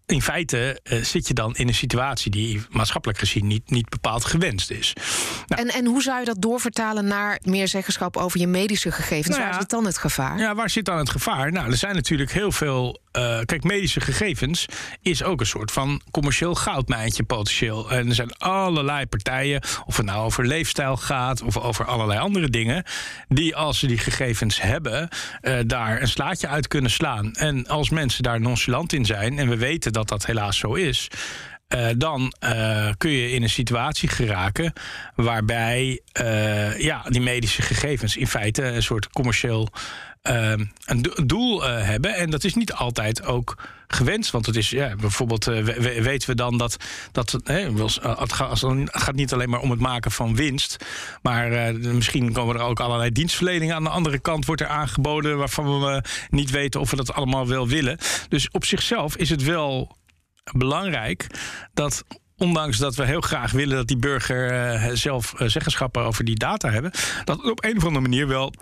in 0.06 0.22
feite 0.22 0.80
uh, 0.84 1.04
zit 1.04 1.28
je 1.28 1.34
dan 1.34 1.54
in 1.56 1.68
een 1.68 1.74
situatie 1.74 2.30
die 2.30 2.62
maatschappelijk 2.70 3.18
gezien 3.18 3.46
niet, 3.46 3.70
niet 3.70 3.88
bepaald 3.88 4.24
gewenst 4.24 4.70
is. 4.70 4.92
Nou, 5.46 5.62
en, 5.62 5.68
en 5.68 5.86
hoe 5.86 6.02
zou 6.02 6.18
je 6.18 6.24
dat 6.24 6.42
doorvertalen 6.42 7.06
naar 7.06 7.40
meer 7.42 7.68
zeggenschap 7.68 8.16
over 8.16 8.40
je 8.40 8.46
medische 8.46 8.92
gegevens? 8.92 9.36
Nou 9.36 9.40
ja, 9.40 9.46
waar 9.50 9.60
zit 9.60 9.70
dan 9.70 9.84
het 9.84 9.98
gevaar? 9.98 10.38
Ja, 10.38 10.54
waar 10.54 10.70
zit 10.70 10.84
dan 10.84 10.98
het 10.98 11.10
gevaar? 11.10 11.52
Nou, 11.52 11.70
er 11.70 11.76
zijn 11.76 11.94
natuurlijk 11.94 12.32
heel 12.32 12.52
veel. 12.52 13.00
Uh, 13.12 13.40
kijk, 13.44 13.64
medische 13.64 14.00
gegevens 14.00 14.66
is 15.02 15.22
ook 15.22 15.40
een 15.40 15.46
soort 15.46 15.72
van 15.72 16.00
commercieel 16.10 16.54
goudmijntje 16.54 17.22
potentieel. 17.22 17.90
En 17.90 18.08
er 18.08 18.14
zijn 18.14 18.36
allerlei 18.36 19.06
partijen, 19.06 19.62
of 19.86 19.96
het 19.96 20.06
nou 20.06 20.24
over 20.24 20.46
leefstijl 20.46 20.96
gaat 20.96 21.42
of 21.42 21.56
over 21.56 21.84
allerlei 21.84 22.20
andere 22.20 22.50
dingen, 22.50 22.84
die 23.28 23.56
als 23.56 23.78
ze 23.78 23.86
die 23.86 23.98
gegevens 23.98 24.60
hebben, 24.62 25.08
uh, 25.42 25.58
daar 25.66 26.00
een 26.00 26.08
slaatje 26.08 26.48
uit 26.48 26.68
kunnen 26.68 26.90
slaan. 26.90 27.34
En 27.34 27.66
als 27.66 27.90
mensen 27.90 28.22
daar 28.22 28.40
nonchalant 28.40 28.92
in 28.92 29.04
zijn, 29.04 29.38
en 29.38 29.48
we 29.48 29.56
weten 29.56 29.92
dat 29.96 30.08
dat 30.08 30.26
helaas 30.26 30.58
zo 30.58 30.74
is. 30.74 31.08
Uh, 31.68 31.88
dan 31.96 32.34
uh, 32.44 32.88
kun 32.98 33.10
je 33.10 33.30
in 33.30 33.42
een 33.42 33.50
situatie 33.50 34.08
geraken 34.08 34.72
waarbij 35.14 36.00
uh, 36.20 36.78
ja, 36.78 37.02
die 37.08 37.20
medische 37.20 37.62
gegevens 37.62 38.16
in 38.16 38.26
feite 38.26 38.64
een 38.64 38.82
soort 38.82 39.08
commercieel 39.10 39.68
een 40.26 41.12
doel 41.26 41.62
hebben. 41.62 42.14
En 42.14 42.30
dat 42.30 42.44
is 42.44 42.54
niet 42.54 42.72
altijd 42.72 43.24
ook 43.24 43.56
gewenst. 43.86 44.30
Want 44.30 44.46
het 44.46 44.56
is 44.56 44.70
ja, 44.70 44.94
bijvoorbeeld, 44.96 45.44
weten 45.44 46.28
we 46.28 46.34
dan 46.34 46.58
dat, 46.58 46.76
dat 47.12 47.30
het 47.32 48.32
gaat 48.86 49.14
niet 49.14 49.32
alleen 49.32 49.50
maar 49.50 49.60
om 49.60 49.70
het 49.70 49.80
maken 49.80 50.10
van 50.10 50.36
winst. 50.36 50.84
Maar 51.22 51.74
misschien 51.74 52.32
komen 52.32 52.56
er 52.56 52.62
ook 52.62 52.80
allerlei 52.80 53.12
dienstverleningen 53.12 53.74
aan 53.74 53.84
de 53.84 53.90
andere 53.90 54.18
kant 54.18 54.46
wordt 54.46 54.60
er 54.60 54.68
aangeboden 54.68 55.38
waarvan 55.38 55.80
we 55.80 56.02
niet 56.30 56.50
weten 56.50 56.80
of 56.80 56.90
we 56.90 56.96
dat 56.96 57.12
allemaal 57.12 57.48
wel 57.48 57.68
willen. 57.68 57.98
Dus 58.28 58.50
op 58.50 58.64
zichzelf 58.64 59.16
is 59.16 59.30
het 59.30 59.42
wel 59.42 59.96
belangrijk 60.52 61.26
dat 61.74 62.04
ondanks 62.36 62.78
dat 62.78 62.94
we 62.94 63.04
heel 63.04 63.20
graag 63.20 63.52
willen 63.52 63.76
dat 63.76 63.86
die 63.86 63.96
burger 63.96 64.74
uh, 64.74 64.90
zelf 64.92 65.34
uh, 65.40 65.48
zeggenschappen 65.48 66.02
over 66.02 66.24
die 66.24 66.34
data 66.34 66.70
hebben, 66.70 66.90
dat 67.24 67.50
op 67.50 67.64
een 67.64 67.76
of 67.76 67.84
andere 67.84 68.08
manier 68.08 68.28
wel 68.28 68.52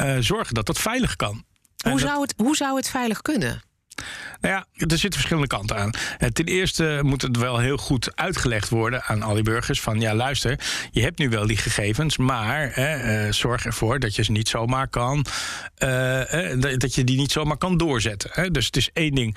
uh, 0.00 0.16
zorgen 0.20 0.54
dat 0.54 0.66
dat 0.66 0.78
veilig 0.78 1.16
kan. 1.16 1.44
Hoe, 1.88 2.00
zou 2.00 2.20
het, 2.20 2.34
hoe 2.36 2.56
zou 2.56 2.76
het 2.76 2.88
veilig 2.88 3.22
kunnen? 3.22 3.62
Nou 4.40 4.54
ja, 4.54 4.66
er 4.72 4.98
zitten 4.98 5.12
verschillende 5.12 5.46
kanten 5.46 5.76
aan. 5.76 5.90
Eh, 6.18 6.28
ten 6.28 6.44
eerste 6.44 7.00
moet 7.02 7.22
het 7.22 7.36
wel 7.36 7.58
heel 7.58 7.76
goed 7.76 8.16
uitgelegd 8.16 8.68
worden 8.68 9.02
aan 9.02 9.22
al 9.22 9.34
die 9.34 9.42
burgers: 9.42 9.80
van 9.80 10.00
ja, 10.00 10.14
luister, 10.14 10.60
je 10.90 11.02
hebt 11.02 11.18
nu 11.18 11.28
wel 11.28 11.46
die 11.46 11.56
gegevens, 11.56 12.16
maar 12.16 12.70
eh, 12.70 13.32
zorg 13.32 13.64
ervoor 13.64 13.98
dat 13.98 14.14
je 14.14 14.24
ze 14.24 14.32
niet 14.32 14.48
zomaar 14.48 14.88
kan, 14.88 15.26
eh, 15.74 16.52
eh 16.52 16.78
dat 16.78 16.94
je 16.94 17.04
die 17.04 17.16
niet 17.16 17.32
zomaar 17.32 17.58
kan 17.58 17.76
doorzetten. 17.76 18.30
Hè. 18.32 18.50
Dus 18.50 18.66
het 18.66 18.76
is 18.76 18.90
één 18.92 19.14
ding 19.14 19.36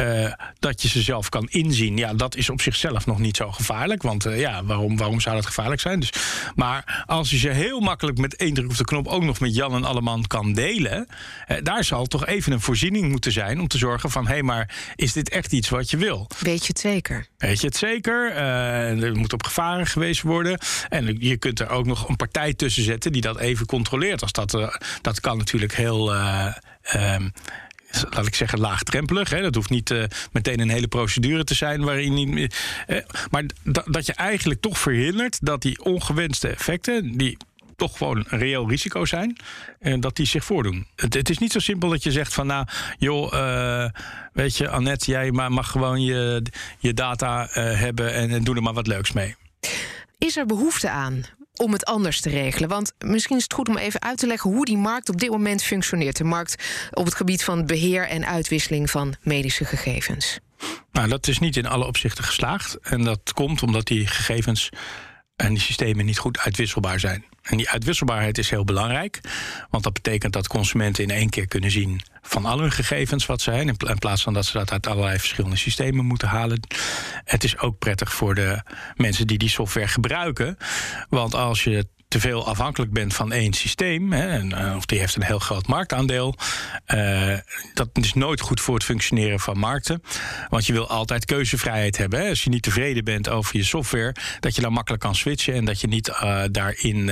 uh, 0.00 0.32
dat 0.58 0.82
je 0.82 0.88
ze 0.88 1.02
zelf 1.02 1.28
kan 1.28 1.48
inzien. 1.48 1.96
Ja, 1.96 2.14
dat 2.14 2.36
is 2.36 2.50
op 2.50 2.60
zichzelf 2.60 3.06
nog 3.06 3.18
niet 3.18 3.36
zo 3.36 3.50
gevaarlijk. 3.50 4.02
Want 4.02 4.26
uh, 4.26 4.40
ja, 4.40 4.64
waarom, 4.64 4.96
waarom 4.96 5.20
zou 5.20 5.34
dat 5.34 5.46
gevaarlijk 5.46 5.80
zijn? 5.80 6.00
Dus, 6.00 6.12
maar 6.54 7.04
als 7.06 7.30
je 7.30 7.38
ze 7.38 7.48
heel 7.48 7.80
makkelijk 7.80 8.18
met 8.18 8.36
één 8.36 8.54
druk 8.54 8.70
op 8.70 8.76
de 8.76 8.84
knop 8.84 9.06
ook 9.06 9.22
nog 9.22 9.40
met 9.40 9.54
Jan 9.54 9.74
en 9.74 9.84
Alleman 9.84 10.26
kan 10.26 10.52
delen, 10.52 11.06
uh, 11.48 11.56
daar 11.62 11.84
zal 11.84 12.06
toch 12.06 12.26
even 12.26 12.52
een 12.52 12.60
voorziening 12.60 13.10
moeten 13.10 13.32
zijn 13.32 13.60
om 13.60 13.68
te 13.68 13.78
zorgen 13.78 14.10
van 14.10 14.26
hé, 14.26 14.32
hey, 14.32 14.42
maar 14.42 14.76
is 14.96 15.12
dit 15.12 15.28
echt 15.28 15.52
iets 15.52 15.68
wat 15.68 15.90
je 15.90 15.96
wil? 15.96 16.26
Weet 16.38 16.60
je 16.60 16.68
het 16.68 16.78
zeker? 16.78 17.26
Weet 17.38 17.60
je 17.60 17.66
het 17.66 17.76
zeker? 17.76 18.32
er 18.32 19.16
moet 19.16 19.32
op 19.32 19.44
gevaren 19.44 19.86
geweest 19.86 20.22
worden. 20.22 20.58
En 20.88 21.16
je 21.20 21.36
kunt 21.36 21.60
er 21.60 21.68
ook 21.68 21.86
nog 21.86 22.08
een 22.08 22.16
partij 22.16 22.54
tussen 22.54 22.82
zetten 22.82 23.12
die 23.12 23.20
dat 23.20 23.38
even 23.38 23.66
controleert. 23.66 24.22
Als 24.22 24.32
dat, 24.32 24.78
dat 25.02 25.20
kan 25.20 25.38
natuurlijk 25.38 25.74
heel. 25.74 26.14
Um, 26.94 27.32
laat 28.10 28.26
ik 28.26 28.34
zeggen, 28.34 28.60
laagdrempelig. 28.60 29.30
Hè. 29.30 29.42
Dat 29.42 29.54
hoeft 29.54 29.70
niet 29.70 29.90
uh, 29.90 30.04
meteen 30.32 30.60
een 30.60 30.68
hele 30.68 30.88
procedure 30.88 31.44
te 31.44 31.54
zijn 31.54 31.84
waarin 31.84 32.14
niet. 32.14 32.56
Uh, 32.86 32.98
maar 33.30 33.44
dat 33.84 34.06
je 34.06 34.12
eigenlijk 34.12 34.60
toch 34.60 34.78
verhindert 34.78 35.38
dat 35.40 35.62
die 35.62 35.84
ongewenste 35.84 36.48
effecten, 36.48 37.16
die 37.16 37.36
toch 37.76 37.96
gewoon 37.96 38.24
een 38.28 38.38
reëel 38.38 38.68
risico 38.68 39.04
zijn, 39.04 39.36
en 39.78 40.00
dat 40.00 40.16
die 40.16 40.26
zich 40.26 40.44
voordoen. 40.44 40.86
Het, 40.96 41.30
is 41.30 41.38
niet 41.38 41.52
zo 41.52 41.58
simpel 41.58 41.88
dat 41.88 42.02
je 42.02 42.12
zegt 42.12 42.34
van 42.34 42.46
nou, 42.46 42.66
joh, 42.98 43.90
weet 44.32 44.56
je, 44.56 44.68
Annette, 44.68 45.10
jij 45.10 45.30
mag 45.30 45.70
gewoon 45.70 46.02
je, 46.02 46.42
je 46.78 46.94
data 46.94 47.46
hebben 47.52 48.14
en, 48.14 48.30
en 48.30 48.44
doe 48.44 48.56
er 48.56 48.62
maar 48.62 48.72
wat 48.72 48.86
leuks 48.86 49.12
mee. 49.12 49.36
Is 50.18 50.36
er 50.36 50.46
behoefte 50.46 50.90
aan? 50.90 51.24
Om 51.58 51.72
het 51.72 51.84
anders 51.84 52.20
te 52.20 52.30
regelen. 52.30 52.68
Want 52.68 52.92
misschien 52.98 53.36
is 53.36 53.42
het 53.42 53.52
goed 53.52 53.68
om 53.68 53.76
even 53.76 54.02
uit 54.02 54.18
te 54.18 54.26
leggen 54.26 54.50
hoe 54.50 54.64
die 54.64 54.76
markt 54.76 55.08
op 55.08 55.20
dit 55.20 55.30
moment 55.30 55.62
functioneert. 55.62 56.16
De 56.16 56.24
markt 56.24 56.64
op 56.92 57.04
het 57.04 57.14
gebied 57.14 57.44
van 57.44 57.66
beheer 57.66 58.08
en 58.08 58.26
uitwisseling 58.26 58.90
van 58.90 59.14
medische 59.22 59.64
gegevens. 59.64 60.38
Nou, 60.92 61.08
dat 61.08 61.28
is 61.28 61.38
niet 61.38 61.56
in 61.56 61.66
alle 61.66 61.86
opzichten 61.86 62.24
geslaagd. 62.24 62.78
En 62.82 63.04
dat 63.04 63.32
komt 63.32 63.62
omdat 63.62 63.86
die 63.86 64.06
gegevens 64.06 64.70
en 65.38 65.54
die 65.54 65.62
systemen 65.62 66.04
niet 66.04 66.18
goed 66.18 66.38
uitwisselbaar 66.38 67.00
zijn. 67.00 67.24
En 67.42 67.56
die 67.56 67.68
uitwisselbaarheid 67.68 68.38
is 68.38 68.50
heel 68.50 68.64
belangrijk, 68.64 69.20
want 69.70 69.84
dat 69.84 69.92
betekent 69.92 70.32
dat 70.32 70.48
consumenten 70.48 71.02
in 71.02 71.10
één 71.10 71.28
keer 71.28 71.46
kunnen 71.46 71.70
zien 71.70 72.00
van 72.22 72.44
al 72.44 72.60
hun 72.60 72.72
gegevens 72.72 73.26
wat 73.26 73.40
zijn, 73.40 73.68
in 73.68 73.98
plaats 73.98 74.22
van 74.22 74.32
dat 74.32 74.46
ze 74.46 74.58
dat 74.58 74.72
uit 74.72 74.86
allerlei 74.86 75.18
verschillende 75.18 75.56
systemen 75.56 76.04
moeten 76.04 76.28
halen. 76.28 76.60
Het 77.24 77.44
is 77.44 77.58
ook 77.58 77.78
prettig 77.78 78.12
voor 78.12 78.34
de 78.34 78.62
mensen 78.96 79.26
die 79.26 79.38
die 79.38 79.48
software 79.48 79.88
gebruiken, 79.88 80.56
want 81.08 81.34
als 81.34 81.64
je 81.64 81.86
te 82.08 82.20
veel 82.20 82.46
afhankelijk 82.46 82.92
bent 82.92 83.14
van 83.14 83.32
één 83.32 83.52
systeem, 83.52 84.12
hè, 84.12 84.28
en, 84.28 84.52
eh, 84.52 84.76
of 84.76 84.86
die 84.86 84.98
heeft 84.98 85.16
een 85.16 85.22
heel 85.22 85.38
groot 85.38 85.66
marktaandeel, 85.66 86.34
uh, 86.94 87.36
dat 87.74 87.88
is 87.92 88.14
nooit 88.14 88.40
goed 88.40 88.60
voor 88.60 88.74
het 88.74 88.84
functioneren 88.84 89.40
van 89.40 89.58
markten. 89.58 90.02
Want 90.48 90.66
je 90.66 90.72
wil 90.72 90.88
altijd 90.88 91.24
keuzevrijheid 91.24 91.96
hebben. 91.96 92.20
Hè. 92.20 92.28
Als 92.28 92.44
je 92.44 92.50
niet 92.50 92.62
tevreden 92.62 93.04
bent 93.04 93.28
over 93.28 93.56
je 93.56 93.64
software, 93.64 94.14
dat 94.40 94.54
je 94.54 94.60
dan 94.60 94.72
makkelijk 94.72 95.02
kan 95.02 95.14
switchen 95.14 95.54
en 95.54 95.64
dat 95.64 95.80
je 95.80 95.86
niet 95.86 96.08
uh, 96.08 96.42
daarin 96.50 97.10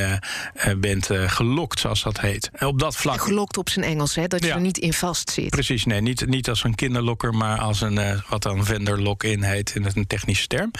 bent 0.76 1.10
gelokt, 1.26 1.80
zoals 1.80 2.02
dat 2.02 2.20
heet. 2.20 2.50
En 2.52 2.66
op 2.66 2.78
dat 2.78 2.96
vlak. 2.96 3.20
Gelokt 3.20 3.56
op 3.56 3.68
zijn 3.68 3.84
Engels, 3.84 4.14
hè? 4.14 4.26
dat 4.26 4.44
je 4.44 4.52
er 4.52 4.60
niet 4.60 4.78
in 4.78 4.92
vast 4.92 5.30
zit. 5.30 5.50
Precies, 5.50 5.84
nee, 5.84 6.00
niet, 6.00 6.26
niet 6.26 6.48
als 6.48 6.64
een 6.64 6.74
kinderlokker, 6.74 7.34
maar 7.34 7.58
als 7.58 7.80
een 7.80 8.22
wat 8.28 8.42
dan 8.42 8.64
vendor 8.64 8.98
lock-in 8.98 9.42
heet 9.42 9.74
in 9.74 9.86
een 9.94 10.06
technische 10.06 10.46
term. 10.46 10.70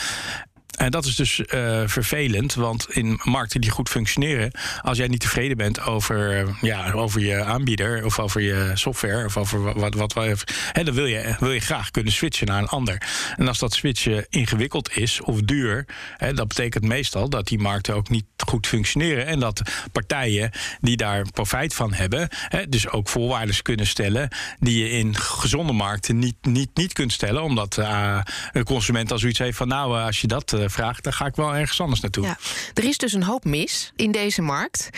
En 0.77 0.91
dat 0.91 1.05
is 1.05 1.15
dus 1.15 1.39
uh, 1.39 1.83
vervelend, 1.87 2.55
want 2.55 2.87
in 2.91 3.21
markten 3.23 3.61
die 3.61 3.71
goed 3.71 3.89
functioneren, 3.89 4.51
als 4.83 4.99
jij 4.99 5.07
niet 5.07 5.21
tevreden 5.21 5.57
bent 5.57 5.81
over, 5.81 6.47
ja, 6.61 6.93
over 6.93 7.21
je 7.21 7.45
aanbieder 7.45 8.05
of 8.05 8.19
over 8.19 8.41
je 8.41 8.71
software 8.75 9.25
of 9.25 9.37
over 9.37 9.63
wat, 9.63 9.95
wat, 9.95 10.13
wat 10.13 10.45
hè, 10.73 10.85
dan 10.85 10.95
wil 10.95 11.07
je, 11.07 11.37
wil 11.39 11.53
je 11.53 11.61
graag 11.61 11.91
kunnen 11.91 12.13
switchen 12.13 12.47
naar 12.47 12.63
een 12.63 12.69
ander. 12.69 13.03
En 13.37 13.49
als 13.49 13.59
dat 13.59 13.75
switchen 13.75 14.27
ingewikkeld 14.29 14.97
is 14.97 15.21
of 15.21 15.41
duur, 15.41 15.85
hè, 16.17 16.33
dat 16.33 16.49
betekent 16.49 16.85
meestal 16.85 17.29
dat 17.29 17.47
die 17.47 17.59
markten 17.59 17.95
ook 17.95 18.09
niet 18.09 18.25
goed 18.47 18.67
functioneren 18.67 19.27
en 19.27 19.41
dat 19.41 19.63
partijen 19.93 20.51
die 20.81 20.97
daar 20.97 21.31
profijt 21.31 21.75
van 21.75 21.93
hebben, 21.93 22.29
hè, 22.31 22.69
dus 22.69 22.89
ook 22.89 23.09
voorwaarden 23.09 23.63
kunnen 23.63 23.87
stellen 23.87 24.29
die 24.59 24.79
je 24.79 24.91
in 24.91 25.17
gezonde 25.17 25.73
markten 25.73 26.19
niet, 26.19 26.37
niet, 26.41 26.71
niet 26.75 26.93
kunt 26.93 27.13
stellen, 27.13 27.43
omdat 27.43 27.77
uh, 27.77 28.21
een 28.53 28.65
consument 28.65 29.13
al 29.13 29.19
zoiets 29.19 29.39
heeft 29.39 29.57
van 29.57 29.69
nou, 29.69 30.01
als 30.01 30.21
je 30.21 30.27
dat 30.27 30.56
vraagt, 30.65 31.05
dan 31.05 31.13
ga 31.13 31.27
ik 31.27 31.37
wel 31.37 31.55
ergens 31.55 31.81
anders 31.81 32.01
naartoe. 32.01 32.25
Ja. 32.25 32.37
Er 32.75 32.85
is 32.85 32.99
dus 32.99 33.13
een 33.13 33.23
hoop 33.23 33.45
mis 33.45 33.93
in 33.97 34.13
deze 34.13 34.43
markt. 34.43 34.89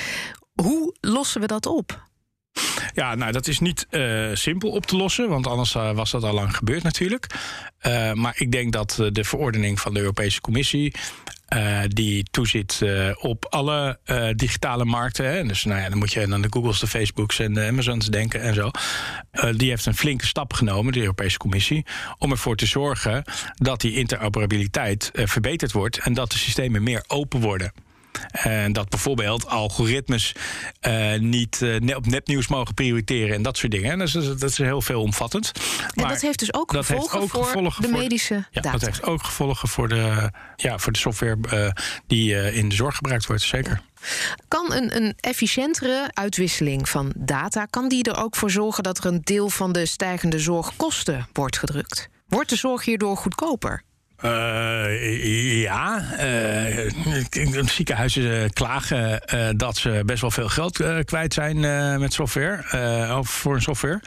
Hoe 0.62 0.94
lossen 1.00 1.40
we 1.40 1.46
dat 1.46 1.66
op? 1.66 2.07
Ja, 2.94 3.14
nou, 3.14 3.32
dat 3.32 3.46
is 3.46 3.58
niet 3.58 3.86
uh, 3.90 4.28
simpel 4.32 4.70
op 4.70 4.86
te 4.86 4.96
lossen, 4.96 5.28
want 5.28 5.46
anders 5.46 5.74
uh, 5.74 5.92
was 5.92 6.10
dat 6.10 6.24
al 6.24 6.34
lang 6.34 6.56
gebeurd 6.56 6.82
natuurlijk. 6.82 7.26
Uh, 7.86 8.12
maar 8.12 8.34
ik 8.36 8.52
denk 8.52 8.72
dat 8.72 9.08
de 9.12 9.24
verordening 9.24 9.80
van 9.80 9.94
de 9.94 10.00
Europese 10.00 10.40
Commissie. 10.40 10.94
die 11.88 12.24
toezit 12.30 12.82
op 13.20 13.44
alle 13.44 13.98
digitale 14.36 14.84
markten. 14.84 15.30
Hè. 15.30 15.44
Dus 15.44 15.64
nou 15.64 15.80
ja, 15.80 15.88
dan 15.88 15.98
moet 15.98 16.12
je 16.12 16.32
aan 16.32 16.42
de 16.42 16.48
Googles, 16.50 16.80
de 16.80 16.86
Facebooks 16.86 17.38
en 17.38 17.54
de 17.54 17.66
Amazons 17.66 18.06
denken 18.06 18.40
en 18.40 18.54
zo. 18.54 18.70
die 19.56 19.68
heeft 19.68 19.86
een 19.86 19.94
flinke 19.94 20.26
stap 20.26 20.52
genomen, 20.52 20.92
de 20.92 21.00
Europese 21.00 21.38
Commissie, 21.38 21.86
om 22.18 22.30
ervoor 22.30 22.56
te 22.56 22.66
zorgen 22.66 23.24
dat 23.54 23.80
die 23.80 23.94
interoperabiliteit 23.94 25.10
verbeterd 25.12 25.72
wordt 25.72 25.98
en 25.98 26.14
dat 26.14 26.30
de 26.30 26.38
systemen 26.38 26.82
meer 26.82 27.04
open 27.06 27.40
worden. 27.40 27.72
En 28.30 28.72
dat 28.72 28.88
bijvoorbeeld 28.88 29.46
algoritmes 29.46 30.34
uh, 30.86 31.18
niet 31.18 31.60
uh, 31.60 31.96
op 31.96 32.06
nepnieuws 32.06 32.48
mogen 32.48 32.74
prioriteren 32.74 33.34
en 33.34 33.42
dat 33.42 33.56
soort 33.56 33.72
dingen. 33.72 33.90
En 33.90 33.98
dat, 33.98 34.14
is, 34.14 34.38
dat 34.38 34.50
is 34.50 34.58
heel 34.58 34.82
veelomvattend. 34.82 35.52
En 35.94 36.02
maar 36.02 36.12
dat 36.12 36.20
heeft 36.20 36.38
dus 36.38 36.54
ook 36.54 36.72
gevolgen 36.72 37.20
ook 37.20 37.30
voor 37.30 37.44
gevolgen 37.44 37.82
de 37.82 37.88
medische 37.88 38.34
voor, 38.34 38.62
ja, 38.62 38.70
Dat 38.70 38.80
heeft 38.80 39.02
ook 39.02 39.24
gevolgen 39.24 39.68
voor 39.68 39.88
de, 39.88 40.30
ja, 40.56 40.78
voor 40.78 40.92
de 40.92 40.98
software 40.98 41.36
uh, 41.52 41.70
die 42.06 42.52
in 42.52 42.68
de 42.68 42.74
zorg 42.74 42.96
gebruikt 42.96 43.26
wordt, 43.26 43.42
zeker. 43.42 43.82
Kan 44.48 44.72
een, 44.72 44.96
een 44.96 45.14
efficiëntere 45.20 46.10
uitwisseling 46.12 46.88
van 46.88 47.12
data, 47.16 47.64
kan 47.64 47.88
die 47.88 48.04
er 48.04 48.16
ook 48.16 48.36
voor 48.36 48.50
zorgen 48.50 48.82
dat 48.82 48.98
er 48.98 49.06
een 49.06 49.20
deel 49.22 49.50
van 49.50 49.72
de 49.72 49.86
stijgende 49.86 50.38
zorgkosten 50.38 51.28
wordt 51.32 51.58
gedrukt? 51.58 52.08
Wordt 52.28 52.48
de 52.48 52.56
zorg 52.56 52.84
hierdoor 52.84 53.16
goedkoper? 53.16 53.82
Uh, 54.24 55.62
ja, 55.62 56.04
uh, 56.20 57.66
ziekenhuizen 57.66 58.52
klagen 58.52 59.22
uh, 59.34 59.48
dat 59.56 59.76
ze 59.76 60.02
best 60.06 60.20
wel 60.20 60.30
veel 60.30 60.48
geld 60.48 61.04
kwijt 61.04 61.34
zijn 61.34 61.60
met 62.00 62.12
software, 62.12 63.16
of 63.18 63.30
voor 63.30 63.54
een 63.54 63.62
software. 63.62 64.00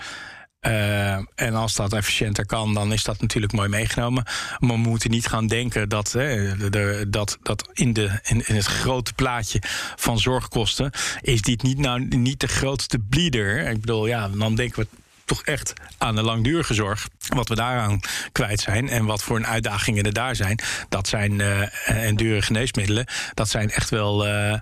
en 1.36 1.54
als 1.54 1.76
dat 1.76 1.94
efficiënter 1.94 2.46
kan, 2.46 2.74
dan 2.74 2.94
is 2.94 3.04
dat 3.04 3.22
natuurlijk 3.22 3.54
mooi 3.54 3.70
meegenomen. 3.70 4.24
Maar 4.60 4.72
we 4.72 4.78
moeten 4.78 5.12
niet 5.12 5.28
gaan 5.28 5.48
denken 5.48 5.90
dat, 5.90 6.12
de, 6.12 7.06
dat, 7.08 7.38
dat 7.42 7.70
in, 7.74 7.94
de, 7.94 8.20
in, 8.24 8.48
in, 8.48 8.56
het 8.56 8.66
grote 8.66 9.14
plaatje 9.14 9.62
van 9.96 10.20
zorgkosten 10.20 10.92
is 11.22 11.42
dit 11.42 11.64
niet, 11.64 11.78
nou, 11.78 12.08
niet 12.08 12.40
de 12.40 12.48
grootste 12.48 13.00
bleeder. 13.00 13.68
Ik 13.68 13.80
bedoel, 13.80 14.08
ja, 14.08 14.30
dan 14.30 14.56
denken 14.56 14.82
we 14.82 14.88
toch 15.32 15.44
echt 15.44 15.74
aan 15.98 16.16
de 16.16 16.22
langdurige 16.22 16.74
zorg. 16.74 17.08
Wat 17.28 17.50
we 17.50 17.56
daaraan 17.56 18.00
kwijt 18.32 18.60
zijn 18.60 18.90
en 18.90 19.06
wat 19.06 19.24
voor 19.24 19.38
een 19.38 19.48
uitdagingen 19.48 20.04
er 20.04 20.14
daar 20.14 20.36
zijn. 20.36 20.60
Dat 20.90 21.08
zijn 21.08 21.40
uh, 21.40 22.06
en 22.06 22.16
dure 22.16 22.42
geneesmiddelen. 22.42 23.06
Dat 23.34 23.50
zijn 23.50 23.72
echt 23.72 23.90
wel. 23.90 24.28
Uh, 24.28 24.54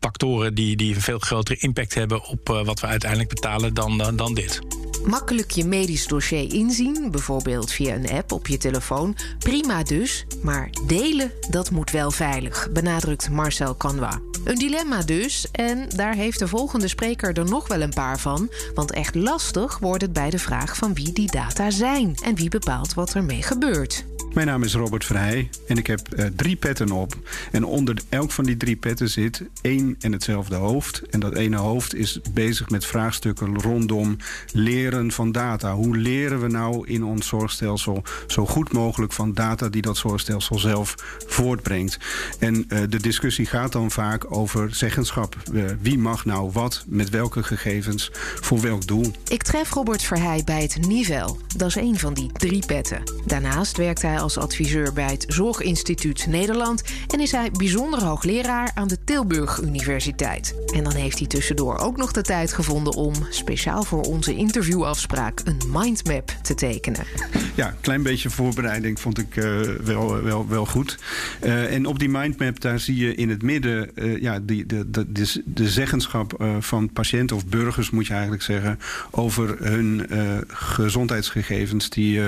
factoren 0.00 0.54
die, 0.54 0.76
die 0.76 0.94
een 0.94 1.00
veel 1.00 1.18
grotere 1.18 1.58
impact 1.58 1.94
hebben 1.94 2.24
op 2.24 2.48
uh, 2.48 2.64
wat 2.64 2.80
we 2.80 2.86
uiteindelijk 2.86 3.30
betalen 3.30 3.74
dan, 3.74 4.16
dan 4.16 4.34
dit. 4.34 4.60
Makkelijk 5.06 5.50
je 5.50 5.64
medisch 5.64 6.06
dossier 6.06 6.52
inzien, 6.52 7.10
bijvoorbeeld 7.10 7.72
via 7.72 7.94
een 7.94 8.10
app 8.10 8.32
op 8.32 8.46
je 8.46 8.56
telefoon. 8.56 9.16
Prima 9.38 9.82
dus, 9.82 10.26
maar 10.42 10.70
delen, 10.86 11.32
dat 11.50 11.70
moet 11.70 11.90
wel 11.90 12.10
veilig, 12.10 12.70
benadrukt 12.72 13.30
Marcel 13.30 13.76
Canva. 13.76 14.20
Een 14.44 14.58
dilemma 14.58 15.02
dus, 15.02 15.50
en 15.50 15.88
daar 15.88 16.14
heeft 16.14 16.38
de 16.38 16.48
volgende 16.48 16.88
spreker 16.88 17.38
er 17.38 17.48
nog 17.48 17.68
wel 17.68 17.80
een 17.80 17.94
paar 17.94 18.18
van. 18.18 18.50
Want 18.74 18.92
echt 18.92 19.14
lastig 19.14 19.78
wordt 19.78 20.02
het 20.02 20.12
bij 20.12 20.30
de 20.30 20.38
vraag 20.38 20.76
van 20.76 20.94
wie 20.94 21.12
die 21.12 21.30
data 21.30 21.70
zijn 21.70 22.14
en 22.22 22.34
wie 22.34 22.48
bepaalt 22.48 22.94
wat 22.94 23.14
ermee 23.14 23.42
gebeurt. 23.42 24.04
Mijn 24.34 24.46
naam 24.46 24.62
is 24.62 24.74
Robert 24.74 25.04
Vrij 25.04 25.50
en 25.66 25.76
ik 25.76 25.86
heb 25.86 26.00
uh, 26.16 26.26
drie 26.36 26.56
petten 26.56 26.90
op. 26.90 27.14
En 27.52 27.64
onder 27.64 27.96
elk 28.08 28.30
van 28.30 28.44
die 28.44 28.56
drie 28.56 28.76
petten 28.76 29.08
zit 29.08 29.42
één 29.60 29.96
en 30.00 30.12
hetzelfde 30.12 30.54
hoofd. 30.54 31.02
En 31.10 31.20
dat 31.20 31.34
ene 31.34 31.56
hoofd 31.56 31.94
is 31.94 32.20
bezig 32.30 32.70
met 32.70 32.86
vraagstukken 32.86 33.60
rondom 33.60 34.16
leren 34.52 35.12
van 35.12 35.32
data. 35.32 35.74
Hoe 35.74 35.96
leren 35.96 36.40
we 36.40 36.48
nou 36.48 36.88
in 36.88 37.04
ons 37.04 37.26
zorgstelsel 37.26 38.02
zo 38.26 38.46
goed 38.46 38.72
mogelijk 38.72 39.12
van 39.12 39.32
data 39.32 39.68
die 39.68 39.82
dat 39.82 39.96
zorgstelsel 39.96 40.58
zelf 40.58 40.94
voortbrengt? 41.26 41.98
En 42.38 42.54
uh, 42.54 42.78
de 42.88 43.00
discussie 43.00 43.46
gaat 43.46 43.72
dan 43.72 43.90
vaak 43.90 44.36
over 44.36 44.74
zeggenschap. 44.74 45.36
Uh, 45.52 45.64
wie 45.80 45.98
mag 45.98 46.24
nou 46.24 46.50
wat, 46.52 46.84
met 46.86 47.10
welke 47.10 47.42
gegevens, 47.42 48.10
voor 48.40 48.60
welk 48.60 48.86
doel? 48.86 49.12
Ik 49.28 49.42
tref 49.42 49.70
Robert 49.70 50.02
Verheij 50.02 50.42
bij 50.44 50.62
het 50.62 50.86
Nivel. 50.86 51.38
Dat 51.56 51.68
is 51.68 51.76
één 51.76 51.98
van 51.98 52.14
die 52.14 52.32
drie 52.32 52.66
petten. 52.66 53.02
Daarnaast 53.26 53.76
werkt 53.76 54.02
hij 54.02 54.22
als 54.24 54.38
adviseur 54.38 54.92
bij 54.92 55.10
het 55.10 55.24
Zorginstituut 55.28 56.26
Nederland 56.26 56.82
en 57.08 57.20
is 57.20 57.32
hij 57.32 57.50
bijzonder 57.50 58.02
hoogleraar 58.02 58.70
aan 58.74 58.88
de 58.88 58.98
Tilburg 59.04 59.60
Universiteit. 59.60 60.54
En 60.74 60.84
dan 60.84 60.94
heeft 60.94 61.18
hij 61.18 61.26
tussendoor 61.26 61.78
ook 61.78 61.96
nog 61.96 62.12
de 62.12 62.22
tijd 62.22 62.52
gevonden 62.52 62.92
om, 62.92 63.14
speciaal 63.30 63.82
voor 63.82 64.02
onze 64.02 64.34
interviewafspraak, 64.34 65.40
een 65.44 65.60
mindmap 65.72 66.36
te 66.42 66.54
tekenen. 66.54 67.04
Ja, 67.54 67.68
een 67.68 67.80
klein 67.80 68.02
beetje 68.02 68.30
voorbereiding 68.30 69.00
vond 69.00 69.18
ik 69.18 69.36
uh, 69.36 69.60
wel, 69.84 70.22
wel, 70.22 70.48
wel 70.48 70.66
goed. 70.66 70.98
Uh, 71.42 71.74
en 71.74 71.86
op 71.86 71.98
die 71.98 72.08
mindmap 72.08 72.60
daar 72.60 72.78
zie 72.78 72.96
je 72.96 73.14
in 73.14 73.30
het 73.30 73.42
midden 73.42 73.90
uh, 73.94 74.20
ja, 74.20 74.40
die, 74.42 74.66
de, 74.66 74.90
de, 74.90 75.12
de, 75.12 75.42
de 75.44 75.68
zeggenschap 75.68 76.44
van 76.60 76.92
patiënten 76.92 77.36
of 77.36 77.46
burgers, 77.46 77.90
moet 77.90 78.06
je 78.06 78.12
eigenlijk 78.12 78.42
zeggen, 78.42 78.78
over 79.10 79.56
hun 79.58 80.06
gezondheidsgegevens 80.48 81.90
die 81.90 82.20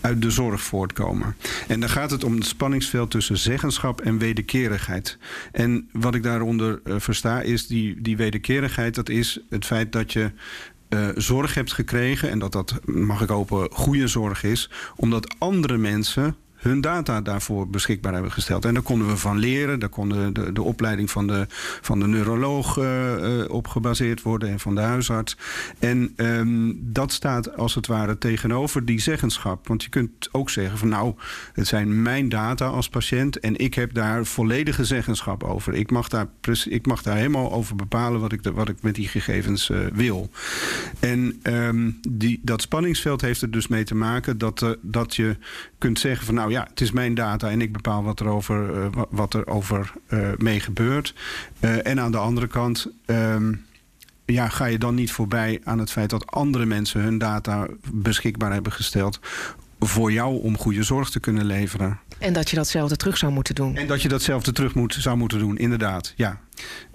uit 0.00 0.22
de 0.22 0.30
zorg 0.30 0.60
voortkomen. 0.60 1.29
En 1.68 1.80
dan 1.80 1.88
gaat 1.88 2.10
het 2.10 2.24
om 2.24 2.34
het 2.34 2.44
spanningsveld 2.44 3.10
tussen 3.10 3.38
zeggenschap 3.38 4.00
en 4.00 4.18
wederkerigheid. 4.18 5.18
En 5.52 5.88
wat 5.92 6.14
ik 6.14 6.22
daaronder 6.22 6.80
uh, 6.84 6.94
versta 6.98 7.40
is 7.40 7.66
die, 7.66 8.00
die 8.00 8.16
wederkerigheid, 8.16 8.94
dat 8.94 9.08
is 9.08 9.40
het 9.48 9.64
feit 9.64 9.92
dat 9.92 10.12
je 10.12 10.30
uh, 10.88 11.08
zorg 11.14 11.54
hebt 11.54 11.72
gekregen, 11.72 12.30
en 12.30 12.38
dat 12.38 12.52
dat, 12.52 12.80
mag 12.84 13.22
ik 13.22 13.28
hopen, 13.28 13.68
goede 13.72 14.06
zorg 14.06 14.42
is, 14.42 14.70
omdat 14.96 15.34
andere 15.38 15.76
mensen 15.76 16.36
hun 16.60 16.80
data 16.80 17.20
daarvoor 17.20 17.68
beschikbaar 17.68 18.12
hebben 18.12 18.32
gesteld. 18.32 18.64
En 18.64 18.74
daar 18.74 18.82
konden 18.82 19.08
we 19.08 19.16
van 19.16 19.38
leren. 19.38 19.78
Daar 19.78 19.88
kon 19.88 20.08
de, 20.08 20.52
de 20.52 20.62
opleiding 20.62 21.10
van 21.10 21.26
de, 21.26 21.46
van 21.80 22.00
de 22.00 22.06
neuroloog 22.06 22.78
uh, 22.78 22.84
uh, 22.84 23.50
op 23.50 23.68
gebaseerd 23.68 24.22
worden 24.22 24.48
en 24.48 24.60
van 24.60 24.74
de 24.74 24.80
huisarts. 24.80 25.36
En 25.78 26.12
um, 26.16 26.78
dat 26.82 27.12
staat 27.12 27.56
als 27.56 27.74
het 27.74 27.86
ware 27.86 28.18
tegenover 28.18 28.84
die 28.84 29.00
zeggenschap. 29.00 29.68
Want 29.68 29.82
je 29.82 29.88
kunt 29.88 30.28
ook 30.32 30.50
zeggen 30.50 30.78
van 30.78 30.88
nou, 30.88 31.14
het 31.52 31.66
zijn 31.66 32.02
mijn 32.02 32.28
data 32.28 32.66
als 32.66 32.88
patiënt 32.88 33.38
en 33.40 33.56
ik 33.56 33.74
heb 33.74 33.94
daar 33.94 34.26
volledige 34.26 34.84
zeggenschap 34.84 35.44
over. 35.44 35.74
Ik 35.74 35.90
mag 35.90 36.08
daar, 36.08 36.26
ik 36.68 36.86
mag 36.86 37.02
daar 37.02 37.16
helemaal 37.16 37.52
over 37.52 37.76
bepalen 37.76 38.20
wat 38.20 38.32
ik, 38.32 38.42
de, 38.42 38.52
wat 38.52 38.68
ik 38.68 38.82
met 38.82 38.94
die 38.94 39.08
gegevens 39.08 39.68
uh, 39.68 39.78
wil. 39.92 40.30
En 40.98 41.40
um, 41.42 41.98
die, 42.08 42.40
dat 42.42 42.62
spanningsveld 42.62 43.20
heeft 43.20 43.42
er 43.42 43.50
dus 43.50 43.68
mee 43.68 43.84
te 43.84 43.94
maken 43.94 44.38
dat, 44.38 44.76
dat 44.82 45.16
je 45.16 45.36
kunt 45.80 45.98
zeggen 45.98 46.26
van 46.26 46.34
nou 46.34 46.50
ja, 46.50 46.66
het 46.70 46.80
is 46.80 46.90
mijn 46.90 47.14
data 47.14 47.50
en 47.50 47.60
ik 47.60 47.72
bepaal 47.72 48.02
wat 48.02 48.20
er 48.20 48.26
over, 48.26 48.76
uh, 48.76 48.86
wat 49.10 49.34
er 49.34 49.46
over 49.46 49.92
uh, 50.08 50.28
mee 50.36 50.60
gebeurt. 50.60 51.14
Uh, 51.60 51.86
en 51.86 52.00
aan 52.00 52.12
de 52.12 52.18
andere 52.18 52.46
kant. 52.46 52.86
Um, 53.06 53.64
ja, 54.24 54.48
ga 54.48 54.64
je 54.64 54.78
dan 54.78 54.94
niet 54.94 55.12
voorbij 55.12 55.60
aan 55.64 55.78
het 55.78 55.90
feit 55.90 56.10
dat 56.10 56.26
andere 56.26 56.66
mensen 56.66 57.00
hun 57.00 57.18
data 57.18 57.66
beschikbaar 57.92 58.52
hebben 58.52 58.72
gesteld 58.72 59.20
voor 59.80 60.12
jou 60.12 60.42
om 60.42 60.58
goede 60.58 60.82
zorg 60.82 61.10
te 61.10 61.20
kunnen 61.20 61.44
leveren. 61.44 61.98
En 62.18 62.32
dat 62.32 62.50
je 62.50 62.56
datzelfde 62.56 62.96
terug 62.96 63.16
zou 63.16 63.32
moeten 63.32 63.54
doen. 63.54 63.76
En 63.76 63.86
dat 63.86 64.02
je 64.02 64.08
datzelfde 64.08 64.52
terug 64.52 64.74
moet, 64.74 64.96
zou 64.98 65.16
moeten 65.16 65.38
doen, 65.38 65.58
inderdaad. 65.58 66.12
Ja. 66.16 66.40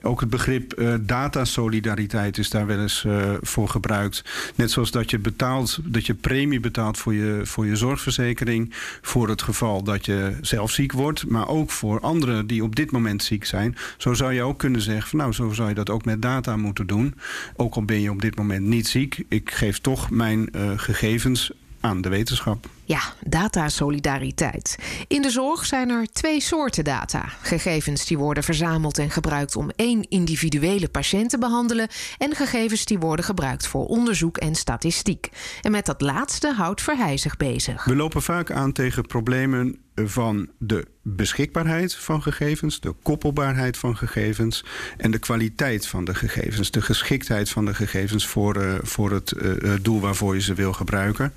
Ook 0.01 0.19
het 0.19 0.29
begrip 0.29 0.79
uh, 0.79 0.93
datasolidariteit 1.01 2.37
is 2.37 2.49
daar 2.49 2.65
wel 2.65 2.79
eens 2.79 3.03
uh, 3.07 3.33
voor 3.41 3.69
gebruikt. 3.69 4.23
Net 4.55 4.71
zoals 4.71 4.91
dat 4.91 5.09
je 5.09 5.19
betaalt, 5.19 5.79
dat 5.83 6.05
je 6.05 6.13
premie 6.13 6.59
betaalt 6.59 6.97
voor 6.97 7.13
je, 7.13 7.41
voor 7.43 7.65
je 7.65 7.75
zorgverzekering. 7.75 8.73
Voor 9.01 9.29
het 9.29 9.41
geval 9.41 9.83
dat 9.83 10.05
je 10.05 10.37
zelf 10.41 10.71
ziek 10.71 10.91
wordt. 10.91 11.27
Maar 11.27 11.47
ook 11.47 11.71
voor 11.71 11.99
anderen 11.99 12.47
die 12.47 12.63
op 12.63 12.75
dit 12.75 12.91
moment 12.91 13.23
ziek 13.23 13.45
zijn. 13.45 13.75
Zo 13.97 14.13
zou 14.13 14.33
je 14.33 14.41
ook 14.41 14.59
kunnen 14.59 14.81
zeggen: 14.81 15.09
van, 15.09 15.19
nou, 15.19 15.31
zo 15.31 15.51
zou 15.51 15.69
je 15.69 15.75
dat 15.75 15.89
ook 15.89 16.05
met 16.05 16.21
data 16.21 16.57
moeten 16.57 16.87
doen. 16.87 17.15
Ook 17.55 17.75
al 17.75 17.85
ben 17.85 18.01
je 18.01 18.11
op 18.11 18.21
dit 18.21 18.35
moment 18.35 18.65
niet 18.65 18.87
ziek. 18.87 19.23
Ik 19.29 19.51
geef 19.51 19.79
toch 19.79 20.09
mijn 20.09 20.49
uh, 20.51 20.71
gegevens 20.75 21.51
aan 21.79 22.01
de 22.01 22.09
wetenschap. 22.09 22.69
Ja, 22.85 22.99
datasolidariteit. 23.25 24.77
In 25.07 25.21
de 25.21 25.29
zorg 25.29 25.65
zijn 25.65 25.89
er 25.89 26.07
twee 26.13 26.41
soorten 26.41 26.83
data. 26.83 27.25
Gegevens 27.41 28.05
die 28.05 28.17
worden 28.17 28.43
verzameld 28.43 28.97
en 28.97 29.09
gebruikt 29.09 29.55
om 29.55 29.69
één 29.75 30.09
individuele 30.09 30.89
patiënt 30.89 31.29
te 31.29 31.37
behandelen 31.37 31.87
en 32.17 32.35
gegevens 32.35 32.85
die 32.85 32.99
worden 32.99 33.25
gebruikt 33.25 33.67
voor 33.67 33.85
onderzoek 33.85 34.37
en 34.37 34.55
statistiek. 34.55 35.29
En 35.61 35.71
met 35.71 35.85
dat 35.85 36.01
laatste 36.01 36.53
houdt 36.53 36.81
Verheij 36.81 37.17
zich 37.17 37.37
bezig. 37.37 37.83
We 37.85 37.95
lopen 37.95 38.21
vaak 38.21 38.51
aan 38.51 38.71
tegen 38.71 39.05
problemen 39.05 39.79
van 39.95 40.49
de 40.57 40.85
beschikbaarheid 41.01 41.95
van 41.95 42.21
gegevens, 42.21 42.79
de 42.79 42.93
koppelbaarheid 43.01 43.77
van 43.77 43.97
gegevens 43.97 44.65
en 44.97 45.11
de 45.11 45.19
kwaliteit 45.19 45.87
van 45.87 46.05
de 46.05 46.15
gegevens, 46.15 46.71
de 46.71 46.81
geschiktheid 46.81 47.49
van 47.49 47.65
de 47.65 47.73
gegevens 47.73 48.27
voor, 48.27 48.57
uh, 48.57 48.73
voor 48.81 49.11
het 49.11 49.33
uh, 49.37 49.73
doel 49.81 49.99
waarvoor 49.99 50.35
je 50.35 50.41
ze 50.41 50.53
wil 50.53 50.73
gebruiken. 50.73 51.33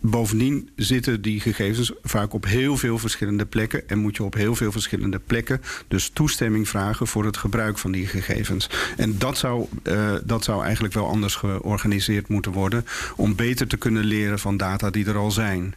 Bovendien 0.00 0.70
zitten 0.86 1.22
die 1.22 1.40
gegevens 1.40 1.92
vaak 2.02 2.32
op 2.32 2.44
heel 2.44 2.76
veel 2.76 2.98
verschillende 2.98 3.44
plekken 3.46 3.88
en 3.88 3.98
moet 3.98 4.16
je 4.16 4.24
op 4.24 4.34
heel 4.34 4.54
veel 4.54 4.72
verschillende 4.72 5.18
plekken 5.18 5.60
dus 5.88 6.08
toestemming 6.08 6.68
vragen 6.68 7.06
voor 7.06 7.24
het 7.24 7.36
gebruik 7.36 7.78
van 7.78 7.92
die 7.92 8.06
gegevens. 8.06 8.70
En 8.96 9.18
dat 9.18 9.38
zou, 9.38 9.66
uh, 9.82 10.14
dat 10.24 10.44
zou 10.44 10.64
eigenlijk 10.64 10.94
wel 10.94 11.08
anders 11.08 11.34
georganiseerd 11.34 12.28
moeten 12.28 12.52
worden 12.52 12.86
om 13.16 13.34
beter 13.34 13.66
te 13.66 13.76
kunnen 13.76 14.04
leren 14.04 14.38
van 14.38 14.56
data 14.56 14.90
die 14.90 15.06
er 15.06 15.16
al 15.16 15.30
zijn. 15.30 15.74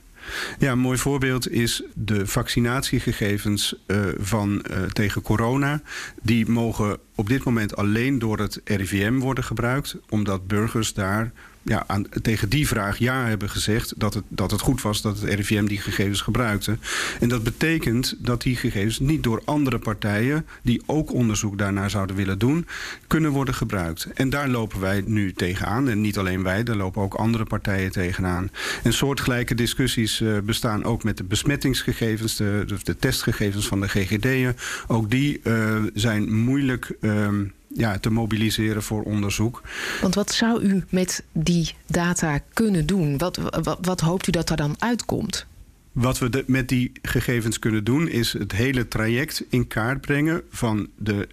Ja, 0.59 0.71
een 0.71 0.79
mooi 0.79 0.97
voorbeeld 0.97 1.51
is 1.51 1.83
de 1.93 2.27
vaccinatiegegevens 2.27 3.75
uh, 3.87 3.97
van, 4.17 4.65
uh, 4.71 4.83
tegen 4.83 5.21
corona. 5.21 5.81
Die 6.21 6.49
mogen 6.49 6.97
op 7.15 7.29
dit 7.29 7.43
moment 7.43 7.75
alleen 7.75 8.19
door 8.19 8.39
het 8.39 8.61
RIVM 8.63 9.17
worden 9.17 9.43
gebruikt, 9.43 9.95
omdat 10.09 10.47
burgers 10.47 10.93
daar 10.93 11.31
ja, 11.69 11.83
aan, 11.87 12.05
tegen 12.21 12.49
die 12.49 12.67
vraag 12.67 12.97
ja 12.97 13.25
hebben 13.25 13.49
gezegd 13.49 13.93
dat 13.97 14.13
het, 14.13 14.23
dat 14.27 14.51
het 14.51 14.61
goed 14.61 14.81
was 14.81 15.01
dat 15.01 15.19
het 15.19 15.33
RIVM 15.33 15.65
die 15.65 15.77
gegevens 15.77 16.21
gebruikte. 16.21 16.77
En 17.19 17.29
dat 17.29 17.43
betekent 17.43 18.15
dat 18.17 18.41
die 18.41 18.55
gegevens 18.55 18.99
niet 18.99 19.23
door 19.23 19.41
andere 19.45 19.79
partijen 19.79 20.45
die 20.61 20.81
ook 20.85 21.13
onderzoek 21.13 21.57
daarnaar 21.57 21.89
zouden 21.89 22.15
willen 22.15 22.39
doen, 22.39 22.67
kunnen 23.07 23.31
worden 23.31 23.53
gebruikt. 23.53 24.07
En 24.13 24.29
daar 24.29 24.47
lopen 24.47 24.79
wij 24.79 25.03
nu 25.05 25.33
tegenaan. 25.33 25.89
En 25.89 26.01
niet 26.01 26.17
alleen 26.17 26.43
wij, 26.43 26.63
daar 26.63 26.75
lopen 26.75 27.01
ook 27.01 27.13
andere 27.13 27.45
partijen 27.45 27.91
tegenaan. 27.91 28.51
En 28.83 28.93
soortgelijke 28.93 29.55
discussies 29.55 30.21
uh, 30.21 30.37
bestaan 30.39 30.83
ook 30.83 31.03
met 31.03 31.17
de 31.17 31.23
besmettingsgegevens, 31.23 32.35
de, 32.35 32.65
de, 32.83 32.97
testgegevens 32.97 33.67
van 33.67 33.81
de 33.81 33.87
GGD'en. 33.87 34.55
Ook 34.87 35.09
die 35.09 35.39
uh, 35.43 35.83
zijn 35.93 36.35
moeilijk. 36.35 36.95
Um, 37.01 37.53
ja, 37.73 37.99
te 37.99 38.09
mobiliseren 38.09 38.83
voor 38.83 39.03
onderzoek. 39.03 39.61
Want 40.01 40.15
wat 40.15 40.31
zou 40.31 40.61
u 40.61 40.83
met 40.89 41.23
die 41.31 41.73
data 41.87 42.39
kunnen 42.53 42.85
doen? 42.85 43.17
Wat, 43.17 43.37
wat, 43.61 43.77
wat 43.81 43.99
hoopt 43.99 44.27
u 44.27 44.31
dat 44.31 44.49
er 44.49 44.57
dan 44.57 44.75
uitkomt? 44.79 45.45
Wat 45.91 46.17
we 46.17 46.29
de, 46.29 46.43
met 46.47 46.69
die 46.69 46.91
gegevens 47.01 47.59
kunnen 47.59 47.83
doen, 47.83 48.07
is 48.07 48.33
het 48.33 48.51
hele 48.51 48.87
traject 48.87 49.43
in 49.49 49.67
kaart 49.67 50.01
brengen 50.01 50.41
van 50.49 50.89
de 50.97 51.27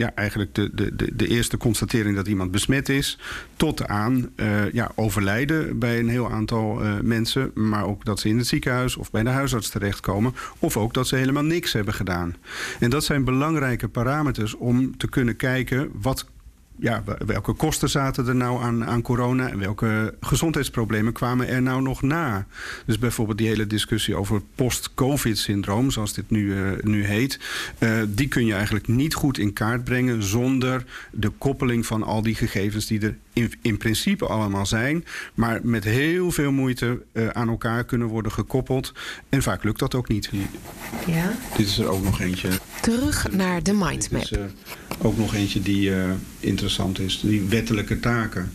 ja, 0.00 0.14
eigenlijk 0.14 0.54
de, 0.54 0.70
de, 0.74 0.96
de, 0.96 1.16
de 1.16 1.26
eerste 1.26 1.56
constatering 1.56 2.16
dat 2.16 2.26
iemand 2.26 2.50
besmet 2.50 2.88
is, 2.88 3.18
tot 3.56 3.86
aan 3.86 4.30
uh, 4.36 4.72
ja, 4.72 4.92
overlijden 4.94 5.78
bij 5.78 5.98
een 5.98 6.08
heel 6.08 6.30
aantal 6.30 6.84
uh, 6.84 7.00
mensen, 7.02 7.50
maar 7.54 7.84
ook 7.84 8.04
dat 8.04 8.20
ze 8.20 8.28
in 8.28 8.38
het 8.38 8.46
ziekenhuis 8.46 8.96
of 8.96 9.10
bij 9.10 9.22
de 9.22 9.28
huisarts 9.28 9.68
terechtkomen, 9.68 10.34
of 10.58 10.76
ook 10.76 10.94
dat 10.94 11.06
ze 11.06 11.16
helemaal 11.16 11.42
niks 11.42 11.72
hebben 11.72 11.94
gedaan. 11.94 12.36
En 12.78 12.90
dat 12.90 13.04
zijn 13.04 13.24
belangrijke 13.24 13.88
parameters 13.88 14.54
om 14.54 14.96
te 14.96 15.08
kunnen 15.08 15.36
kijken 15.36 15.90
wat 15.94 16.26
ja, 16.80 17.02
welke 17.26 17.52
kosten 17.52 17.90
zaten 17.90 18.28
er 18.28 18.36
nou 18.36 18.62
aan, 18.62 18.84
aan 18.84 19.02
corona 19.02 19.48
en 19.48 19.58
welke 19.58 20.14
gezondheidsproblemen 20.20 21.12
kwamen 21.12 21.48
er 21.48 21.62
nou 21.62 21.82
nog 21.82 22.02
na? 22.02 22.46
Dus 22.86 22.98
bijvoorbeeld 22.98 23.38
die 23.38 23.48
hele 23.48 23.66
discussie 23.66 24.16
over 24.16 24.42
post-COVID-syndroom, 24.54 25.90
zoals 25.90 26.12
dit 26.12 26.30
nu, 26.30 26.54
uh, 26.54 26.70
nu 26.82 27.04
heet, 27.04 27.38
uh, 27.78 28.02
die 28.08 28.28
kun 28.28 28.46
je 28.46 28.54
eigenlijk 28.54 28.88
niet 28.88 29.14
goed 29.14 29.38
in 29.38 29.52
kaart 29.52 29.84
brengen 29.84 30.22
zonder 30.22 30.84
de 31.12 31.28
koppeling 31.28 31.86
van 31.86 32.02
al 32.02 32.22
die 32.22 32.34
gegevens 32.34 32.86
die 32.86 33.00
er 33.00 33.16
in, 33.40 33.52
in 33.62 33.76
principe 33.76 34.26
allemaal 34.26 34.66
zijn, 34.66 35.04
maar 35.34 35.60
met 35.62 35.84
heel 35.84 36.30
veel 36.30 36.52
moeite 36.52 37.02
uh, 37.12 37.28
aan 37.28 37.48
elkaar 37.48 37.84
kunnen 37.84 38.08
worden 38.08 38.32
gekoppeld. 38.32 38.92
En 39.28 39.42
vaak 39.42 39.64
lukt 39.64 39.78
dat 39.78 39.94
ook 39.94 40.08
niet. 40.08 40.30
Ja. 41.06 41.32
Dit 41.56 41.66
is 41.66 41.78
er 41.78 41.88
ook 41.88 42.02
nog 42.02 42.20
eentje. 42.20 42.48
Terug 42.80 43.32
naar 43.32 43.62
de 43.62 43.72
mindmap. 43.72 44.20
Dit 44.20 44.30
is 44.30 44.38
uh, 44.38 44.44
ook 44.98 45.16
nog 45.16 45.34
eentje 45.34 45.62
die 45.62 45.90
uh, 45.90 46.04
interessant 46.40 46.98
is. 46.98 47.20
Die 47.20 47.42
wettelijke 47.42 48.00
taken. 48.00 48.52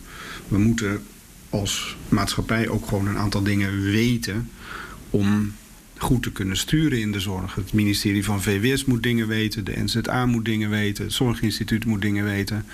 We 0.48 0.58
moeten 0.58 1.02
als 1.50 1.96
maatschappij 2.08 2.68
ook 2.68 2.86
gewoon 2.86 3.06
een 3.06 3.18
aantal 3.18 3.42
dingen 3.42 3.82
weten 3.82 4.50
om 5.10 5.54
goed 5.98 6.22
te 6.22 6.32
kunnen 6.32 6.56
sturen 6.56 7.00
in 7.00 7.12
de 7.12 7.20
zorg. 7.20 7.54
Het 7.54 7.72
ministerie 7.72 8.24
van 8.24 8.42
VWS 8.42 8.84
moet 8.84 9.02
dingen 9.02 9.28
weten, 9.28 9.64
de 9.64 9.82
NZA 9.82 10.26
moet 10.26 10.44
dingen 10.44 10.70
weten, 10.70 11.04
het 11.04 11.12
Zorginstituut 11.12 11.84
moet 11.84 12.02
dingen 12.02 12.24
weten. 12.24 12.64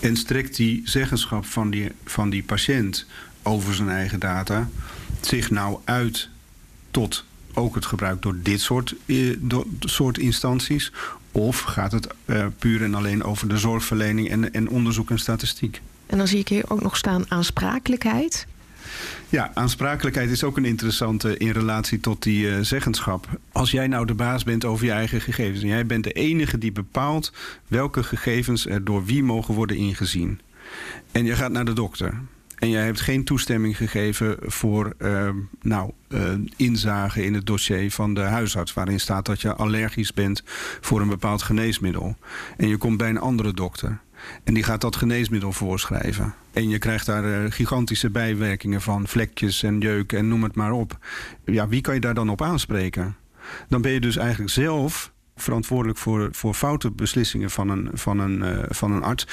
En 0.00 0.16
strekt 0.16 0.56
die 0.56 0.82
zeggenschap 0.84 1.46
van 1.46 1.70
die, 1.70 1.88
van 2.04 2.30
die 2.30 2.42
patiënt 2.42 3.06
over 3.42 3.74
zijn 3.74 3.88
eigen 3.88 4.20
data 4.20 4.68
zich 5.20 5.50
nou 5.50 5.78
uit 5.84 6.28
tot 6.90 7.24
ook 7.54 7.74
het 7.74 7.86
gebruik 7.86 8.22
door 8.22 8.36
dit 8.42 8.60
soort, 8.60 8.94
eh, 9.06 9.36
door, 9.38 9.66
soort 9.80 10.18
instanties? 10.18 10.92
Of 11.32 11.60
gaat 11.60 11.92
het 11.92 12.06
uh, 12.26 12.46
puur 12.58 12.82
en 12.82 12.94
alleen 12.94 13.24
over 13.24 13.48
de 13.48 13.58
zorgverlening 13.58 14.30
en, 14.30 14.52
en 14.52 14.68
onderzoek 14.68 15.10
en 15.10 15.18
statistiek? 15.18 15.80
En 16.06 16.18
dan 16.18 16.28
zie 16.28 16.38
ik 16.38 16.48
hier 16.48 16.70
ook 16.70 16.82
nog 16.82 16.96
staan 16.96 17.24
aansprakelijkheid. 17.28 18.46
Ja, 19.28 19.50
aansprakelijkheid 19.54 20.30
is 20.30 20.44
ook 20.44 20.56
een 20.56 20.64
interessante 20.64 21.36
in 21.36 21.50
relatie 21.50 22.00
tot 22.00 22.22
die 22.22 22.46
uh, 22.46 22.58
zeggenschap. 22.60 23.28
Als 23.52 23.70
jij 23.70 23.86
nou 23.86 24.06
de 24.06 24.14
baas 24.14 24.44
bent 24.44 24.64
over 24.64 24.84
je 24.84 24.92
eigen 24.92 25.20
gegevens 25.20 25.62
en 25.62 25.68
jij 25.68 25.86
bent 25.86 26.04
de 26.04 26.12
enige 26.12 26.58
die 26.58 26.72
bepaalt 26.72 27.32
welke 27.68 28.02
gegevens 28.02 28.66
er 28.66 28.84
door 28.84 29.04
wie 29.04 29.22
mogen 29.22 29.54
worden 29.54 29.76
ingezien. 29.76 30.40
En 31.12 31.24
je 31.24 31.34
gaat 31.34 31.52
naar 31.52 31.64
de 31.64 31.72
dokter 31.72 32.14
en 32.62 32.70
jij 32.70 32.84
hebt 32.84 33.00
geen 33.00 33.24
toestemming 33.24 33.76
gegeven 33.76 34.36
voor 34.40 34.94
uh, 34.98 35.28
nou, 35.62 35.90
uh, 36.08 36.32
inzage 36.56 37.24
in 37.24 37.34
het 37.34 37.46
dossier 37.46 37.90
van 37.90 38.14
de 38.14 38.20
huisarts, 38.20 38.74
waarin 38.74 39.00
staat 39.00 39.26
dat 39.26 39.40
je 39.40 39.54
allergisch 39.54 40.14
bent 40.14 40.42
voor 40.80 41.00
een 41.00 41.08
bepaald 41.08 41.42
geneesmiddel. 41.42 42.16
En 42.56 42.68
je 42.68 42.76
komt 42.76 42.96
bij 42.96 43.08
een 43.08 43.18
andere 43.18 43.52
dokter. 43.52 44.00
En 44.44 44.54
die 44.54 44.62
gaat 44.62 44.80
dat 44.80 44.96
geneesmiddel 44.96 45.52
voorschrijven. 45.52 46.34
En 46.52 46.68
je 46.68 46.78
krijgt 46.78 47.06
daar 47.06 47.24
uh, 47.24 47.50
gigantische 47.50 48.10
bijwerkingen 48.10 48.80
van, 48.80 49.08
vlekjes 49.08 49.62
en 49.62 49.78
jeuk 49.78 50.12
en 50.12 50.28
noem 50.28 50.42
het 50.42 50.54
maar 50.54 50.72
op. 50.72 50.98
Ja, 51.44 51.68
wie 51.68 51.80
kan 51.80 51.94
je 51.94 52.00
daar 52.00 52.14
dan 52.14 52.28
op 52.28 52.42
aanspreken? 52.42 53.16
Dan 53.68 53.82
ben 53.82 53.92
je 53.92 54.00
dus 54.00 54.16
eigenlijk 54.16 54.50
zelf 54.50 55.12
verantwoordelijk 55.36 55.98
voor, 55.98 56.28
voor 56.32 56.54
foute 56.54 56.90
beslissingen 56.90 57.50
van 57.50 57.68
een, 57.68 57.90
van, 57.92 58.18
een, 58.18 58.38
uh, 58.38 58.62
van 58.68 58.92
een 58.92 59.02
arts. 59.02 59.26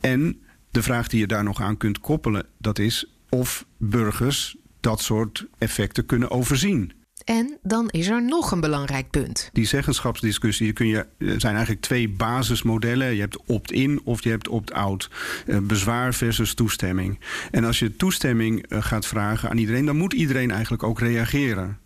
En 0.00 0.40
de 0.70 0.82
vraag 0.82 1.08
die 1.08 1.20
je 1.20 1.26
daar 1.26 1.44
nog 1.44 1.60
aan 1.60 1.76
kunt 1.76 2.00
koppelen, 2.00 2.46
dat 2.58 2.78
is 2.78 3.10
of 3.28 3.64
burgers 3.76 4.56
dat 4.80 5.00
soort 5.00 5.46
effecten 5.58 6.06
kunnen 6.06 6.30
overzien. 6.30 6.92
En 7.24 7.58
dan 7.62 7.88
is 7.90 8.08
er 8.08 8.24
nog 8.24 8.50
een 8.50 8.60
belangrijk 8.60 9.10
punt. 9.10 9.50
Die 9.52 9.66
zeggenschapsdiscussie 9.66 10.72
kun 10.72 10.86
je, 10.86 11.06
er 11.18 11.40
zijn 11.40 11.54
eigenlijk 11.54 11.80
twee 11.80 12.08
basismodellen. 12.08 13.14
Je 13.14 13.20
hebt 13.20 13.38
opt-in 13.46 14.00
of 14.04 14.22
je 14.22 14.30
hebt 14.30 14.48
opt-out. 14.48 15.10
Eh, 15.46 15.58
bezwaar 15.58 16.14
versus 16.14 16.54
toestemming. 16.54 17.18
En 17.50 17.64
als 17.64 17.78
je 17.78 17.96
toestemming 17.96 18.66
eh, 18.66 18.82
gaat 18.82 19.06
vragen 19.06 19.50
aan 19.50 19.58
iedereen, 19.58 19.86
dan 19.86 19.96
moet 19.96 20.12
iedereen 20.12 20.50
eigenlijk 20.50 20.82
ook 20.82 21.00
reageren. 21.00 21.78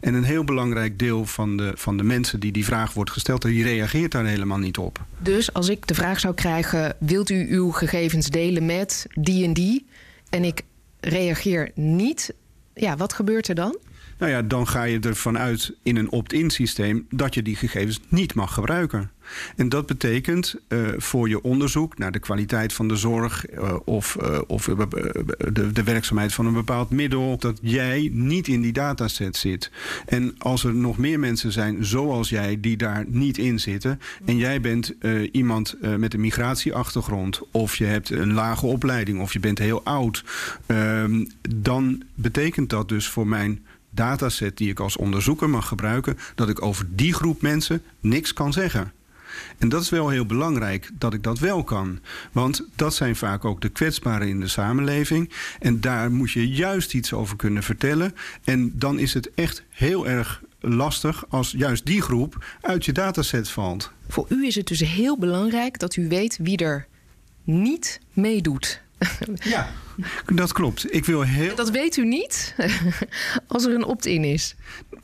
En 0.00 0.14
een 0.14 0.24
heel 0.24 0.44
belangrijk 0.44 0.98
deel 0.98 1.26
van 1.26 1.56
de, 1.56 1.72
van 1.74 1.96
de 1.96 2.02
mensen 2.02 2.40
die 2.40 2.52
die 2.52 2.64
vraag 2.64 2.92
wordt 2.92 3.10
gesteld, 3.10 3.42
die 3.42 3.64
reageert 3.64 4.12
daar 4.12 4.26
helemaal 4.26 4.58
niet 4.58 4.78
op. 4.78 5.04
Dus 5.18 5.52
als 5.52 5.68
ik 5.68 5.86
de 5.86 5.94
vraag 5.94 6.20
zou 6.20 6.34
krijgen: 6.34 6.96
wilt 6.98 7.30
u 7.30 7.46
uw 7.50 7.70
gegevens 7.70 8.26
delen 8.26 8.66
met 8.66 9.06
die 9.14 9.44
en 9.44 9.52
die? 9.52 9.86
En 10.30 10.44
ik 10.44 10.62
reageer 11.00 11.70
niet, 11.74 12.34
ja, 12.74 12.96
wat 12.96 13.12
gebeurt 13.12 13.48
er 13.48 13.54
dan? 13.54 13.78
Nou 14.18 14.32
ja, 14.32 14.42
dan 14.42 14.68
ga 14.68 14.82
je 14.82 15.00
ervan 15.00 15.38
uit 15.38 15.72
in 15.82 15.96
een 15.96 16.10
opt-in 16.10 16.50
systeem 16.50 17.06
dat 17.10 17.34
je 17.34 17.42
die 17.42 17.56
gegevens 17.56 18.00
niet 18.08 18.34
mag 18.34 18.54
gebruiken. 18.54 19.10
En 19.56 19.68
dat 19.68 19.86
betekent 19.86 20.54
uh, 20.68 20.88
voor 20.96 21.28
je 21.28 21.42
onderzoek 21.42 21.98
naar 21.98 22.12
de 22.12 22.18
kwaliteit 22.18 22.72
van 22.72 22.88
de 22.88 22.96
zorg 22.96 23.50
uh, 23.50 23.76
of, 23.84 24.16
uh, 24.22 24.38
of 24.46 24.64
de, 24.64 25.72
de, 25.72 25.82
werkzaamheid 25.82 26.34
van 26.34 26.46
een 26.46 26.52
bepaald 26.52 26.90
middel, 26.90 27.36
dat 27.38 27.58
jij 27.62 28.10
niet 28.12 28.48
in 28.48 28.60
die 28.60 28.72
dataset 28.72 29.36
zit. 29.36 29.70
En 30.06 30.34
als 30.38 30.64
er 30.64 30.74
nog 30.74 30.98
meer 30.98 31.20
mensen 31.20 31.52
zijn 31.52 31.84
zoals 31.84 32.28
jij 32.28 32.60
die 32.60 32.76
daar 32.76 33.04
niet 33.08 33.38
in 33.38 33.60
zitten, 33.60 34.00
en 34.24 34.36
jij 34.36 34.60
bent 34.60 34.94
iemand 35.32 35.76
met 35.96 36.14
een 36.14 36.20
migratieachtergrond, 36.20 37.40
of 37.50 37.76
je 37.76 37.84
hebt 37.84 38.10
een 38.10 38.32
lage 38.32 38.66
opleiding, 38.66 39.20
of 39.20 39.32
je 39.32 39.40
bent 39.40 39.58
heel 39.58 39.84
oud, 39.84 40.24
ehm, 40.66 41.24
dan 41.56 42.02
betekent 42.14 42.70
dat 42.70 42.88
dus 42.88 43.08
voor 43.08 43.26
mijn 43.26 43.64
dataset 43.96 44.56
die 44.56 44.70
ik 44.70 44.80
als 44.80 44.96
onderzoeker 44.96 45.50
mag 45.50 45.68
gebruiken, 45.68 46.18
dat 46.34 46.48
ik 46.48 46.62
over 46.62 46.86
die 46.90 47.14
groep 47.14 47.42
mensen 47.42 47.82
niks 48.00 48.32
kan 48.32 48.52
zeggen. 48.52 48.92
En 49.58 49.68
dat 49.68 49.82
is 49.82 49.90
wel 49.90 50.08
heel 50.08 50.26
belangrijk 50.26 50.90
dat 50.98 51.14
ik 51.14 51.22
dat 51.22 51.38
wel 51.38 51.64
kan. 51.64 52.00
Want 52.32 52.62
dat 52.74 52.94
zijn 52.94 53.16
vaak 53.16 53.44
ook 53.44 53.60
de 53.60 53.68
kwetsbaren 53.68 54.28
in 54.28 54.40
de 54.40 54.48
samenleving. 54.48 55.32
En 55.58 55.80
daar 55.80 56.12
moet 56.12 56.30
je 56.30 56.48
juist 56.48 56.94
iets 56.94 57.12
over 57.12 57.36
kunnen 57.36 57.62
vertellen. 57.62 58.14
En 58.44 58.72
dan 58.74 58.98
is 58.98 59.14
het 59.14 59.34
echt 59.34 59.64
heel 59.68 60.08
erg 60.08 60.42
lastig 60.60 61.24
als 61.28 61.50
juist 61.50 61.86
die 61.86 62.02
groep 62.02 62.44
uit 62.60 62.84
je 62.84 62.92
dataset 62.92 63.50
valt. 63.50 63.92
Voor 64.08 64.26
u 64.28 64.46
is 64.46 64.54
het 64.54 64.66
dus 64.66 64.80
heel 64.80 65.18
belangrijk 65.18 65.78
dat 65.78 65.96
u 65.96 66.08
weet 66.08 66.38
wie 66.42 66.56
er 66.56 66.86
niet 67.44 68.00
meedoet. 68.12 68.84
Ja, 69.42 69.68
dat 70.34 70.52
klopt. 70.52 70.94
Ik 70.94 71.04
wil 71.04 71.22
heel... 71.22 71.54
Dat 71.54 71.70
weet 71.70 71.96
u 71.96 72.04
niet 72.04 72.54
als 73.46 73.64
er 73.64 73.74
een 73.74 73.84
opt-in 73.84 74.24
is. 74.24 74.54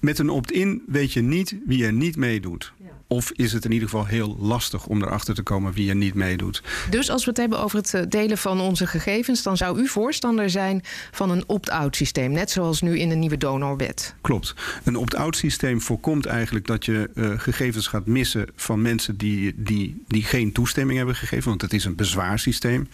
Met 0.01 0.19
een 0.19 0.31
opt-in 0.31 0.83
weet 0.87 1.13
je 1.13 1.21
niet 1.21 1.57
wie 1.67 1.85
er 1.85 1.93
niet 1.93 2.17
meedoet. 2.17 2.73
Of 3.13 3.31
is 3.33 3.53
het 3.53 3.65
in 3.65 3.73
ieder 3.73 3.89
geval 3.89 4.07
heel 4.07 4.37
lastig 4.41 4.87
om 4.87 5.03
erachter 5.03 5.35
te 5.35 5.43
komen 5.43 5.73
wie 5.73 5.89
er 5.89 5.95
niet 5.95 6.15
meedoet. 6.15 6.63
Dus 6.91 7.11
als 7.11 7.25
we 7.25 7.31
het 7.31 7.39
hebben 7.39 7.61
over 7.61 7.79
het 7.79 7.95
eh, 7.95 8.03
delen 8.09 8.39
van 8.39 8.61
onze 8.61 8.87
gegevens, 8.87 9.43
dan 9.43 9.57
zou 9.57 9.81
u 9.81 9.89
voorstander 9.89 10.51
zijn 10.51 10.83
van 11.11 11.31
een 11.31 11.45
opt-out 11.47 11.97
systeem, 11.97 12.33
net 12.33 12.51
zoals 12.51 12.81
nu 12.81 12.99
in 12.99 13.09
de 13.09 13.15
nieuwe 13.15 13.37
donorwet. 13.37 14.15
Klopt. 14.21 14.55
Een 14.85 14.97
opt-out 14.97 15.37
systeem 15.37 15.81
voorkomt 15.81 16.27
eigenlijk 16.27 16.67
dat 16.67 16.85
je 16.85 17.11
uh, 17.15 17.31
gegevens 17.37 17.87
gaat 17.87 18.07
missen 18.07 18.47
van 18.57 18.83
mensen 18.83 19.17
die, 19.17 19.53
die, 19.57 20.03
die 20.09 20.25
geen 20.25 20.53
toestemming 20.53 20.99
hebben 20.99 21.17
gegeven, 21.17 21.49
want 21.49 21.63
het 21.63 21.73
is 21.73 21.85
een 21.85 21.97
bezwaarsysteem. 21.97 22.89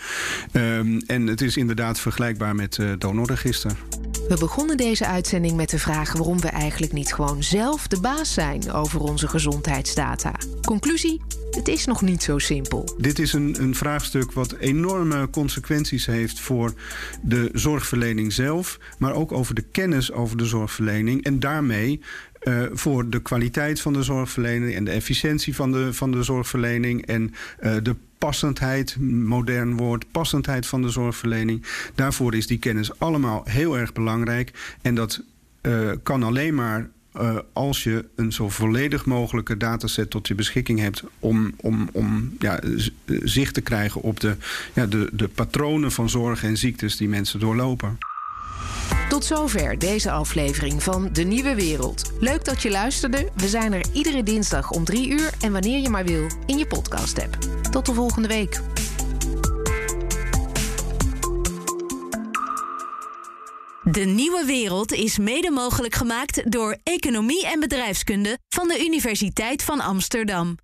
Um, 0.53 1.01
en 1.07 1.27
het 1.27 1.41
is 1.41 1.57
inderdaad 1.57 2.01
vergelijkbaar 2.01 2.55
met 2.55 2.77
uh, 2.77 2.93
donorregister. 2.99 3.73
We 4.29 4.37
begonnen 4.39 4.77
deze 4.77 5.07
uitzending 5.07 5.57
met 5.57 5.71
de 5.71 5.79
vraag 5.79 6.13
waarom 6.13 6.41
we 6.41 6.49
eigenlijk 6.49 6.93
niet 6.93 7.15
gewoon 7.15 7.43
zelf 7.43 7.87
de 7.87 8.01
baas 8.01 8.35
zijn 8.35 8.73
over 8.73 9.01
onze 9.01 9.29
Conclusie: 10.65 11.21
het 11.51 11.69
is 11.69 11.85
nog 11.85 12.03
niet 12.03 12.23
zo 12.23 12.39
simpel. 12.39 12.97
Dit 12.99 13.19
is 13.19 13.33
een, 13.33 13.57
een 13.61 13.75
vraagstuk 13.75 14.33
wat 14.33 14.53
enorme 14.53 15.31
consequenties 15.31 16.07
heeft 16.07 16.41
voor 16.41 16.75
de 17.23 17.51
zorgverlening 17.53 18.33
zelf, 18.33 18.79
maar 18.99 19.15
ook 19.15 19.33
over 19.33 19.55
de 19.55 19.65
kennis 19.73 20.13
over 20.13 20.37
de 20.37 20.47
zorgverlening 20.47 21.25
en 21.25 21.41
daarmee 21.41 22.01
uh, 22.43 22.63
voor 22.73 23.11
de 23.11 23.23
kwaliteit 23.23 23.81
van 23.81 23.93
de 23.93 24.03
zorgverlening 24.03 24.75
en 24.75 24.85
de 24.85 24.91
efficiëntie 24.91 25.55
van 25.55 25.73
de, 25.73 25.93
van 25.93 26.11
de 26.11 26.23
zorgverlening 26.23 27.07
en 27.07 27.35
uh, 27.63 27.77
de 27.83 27.97
passendheid, 28.19 28.97
modern 29.01 29.77
woord, 29.77 30.05
passendheid 30.11 30.67
van 30.67 30.83
de 30.83 30.89
zorgverlening. 30.89 31.67
Daarvoor 31.95 32.35
is 32.35 32.47
die 32.47 32.59
kennis 32.59 32.99
allemaal 32.99 33.43
heel 33.45 33.79
erg 33.79 33.93
belangrijk. 33.93 34.77
En 34.83 34.95
dat 34.95 35.23
uh, 35.63 35.91
kan 36.03 36.23
alleen 36.23 36.55
maar 36.55 36.91
uh, 37.21 37.39
als 37.53 37.83
je 37.83 38.05
een 38.17 38.33
zo 38.33 38.49
volledig 38.49 39.05
mogelijke 39.05 39.57
dataset 39.57 40.11
tot 40.11 40.29
je 40.29 40.35
beschikking 40.35 40.79
hebt 40.79 41.03
om, 41.19 41.55
om, 41.57 41.89
om 41.93 42.37
ja, 42.39 42.61
zicht 43.07 43.55
te 43.55 43.61
krijgen 43.61 44.01
op 44.01 44.21
de, 44.21 44.37
ja, 44.75 44.87
de, 44.87 45.11
de 45.13 45.29
patronen 45.29 45.93
van 45.93 46.11
zorg 46.11 46.45
en 46.45 46.57
ziektes 46.57 46.97
die 46.97 47.09
mensen 47.09 47.41
doorlopen. 47.41 47.99
Tot 49.09 49.25
zover 49.25 49.79
deze 49.79 50.11
aflevering 50.11 50.83
van 50.83 51.09
De 51.13 51.23
Nieuwe 51.23 51.55
Wereld. 51.55 52.13
Leuk 52.21 52.45
dat 52.45 52.63
je 52.63 52.71
luisterde. 52.71 53.31
We 53.37 53.49
zijn 53.49 53.73
er 53.73 53.85
iedere 53.93 54.23
dinsdag 54.23 54.71
om 54.71 54.85
drie 54.85 55.09
uur 55.11 55.31
en 55.41 55.53
wanneer 55.53 55.79
je 55.79 55.89
maar 55.89 56.05
wil 56.05 56.27
in 56.47 56.59
je 56.59 56.67
podcast-app. 56.67 57.39
Tot 57.71 57.87
de 57.87 57.95
volgende 57.95 58.29
week. 58.29 58.61
De 63.91 64.01
Nieuwe 64.01 64.45
Wereld 64.45 64.93
is 64.93 65.19
mede 65.19 65.51
mogelijk 65.51 65.95
gemaakt 65.95 66.53
door 66.53 66.77
Economie 66.83 67.47
en 67.47 67.61
Bedrijfskunde 67.61 68.39
van 68.49 68.69
de 68.69 68.85
Universiteit 68.85 69.63
van 69.63 69.81
Amsterdam. 69.81 70.57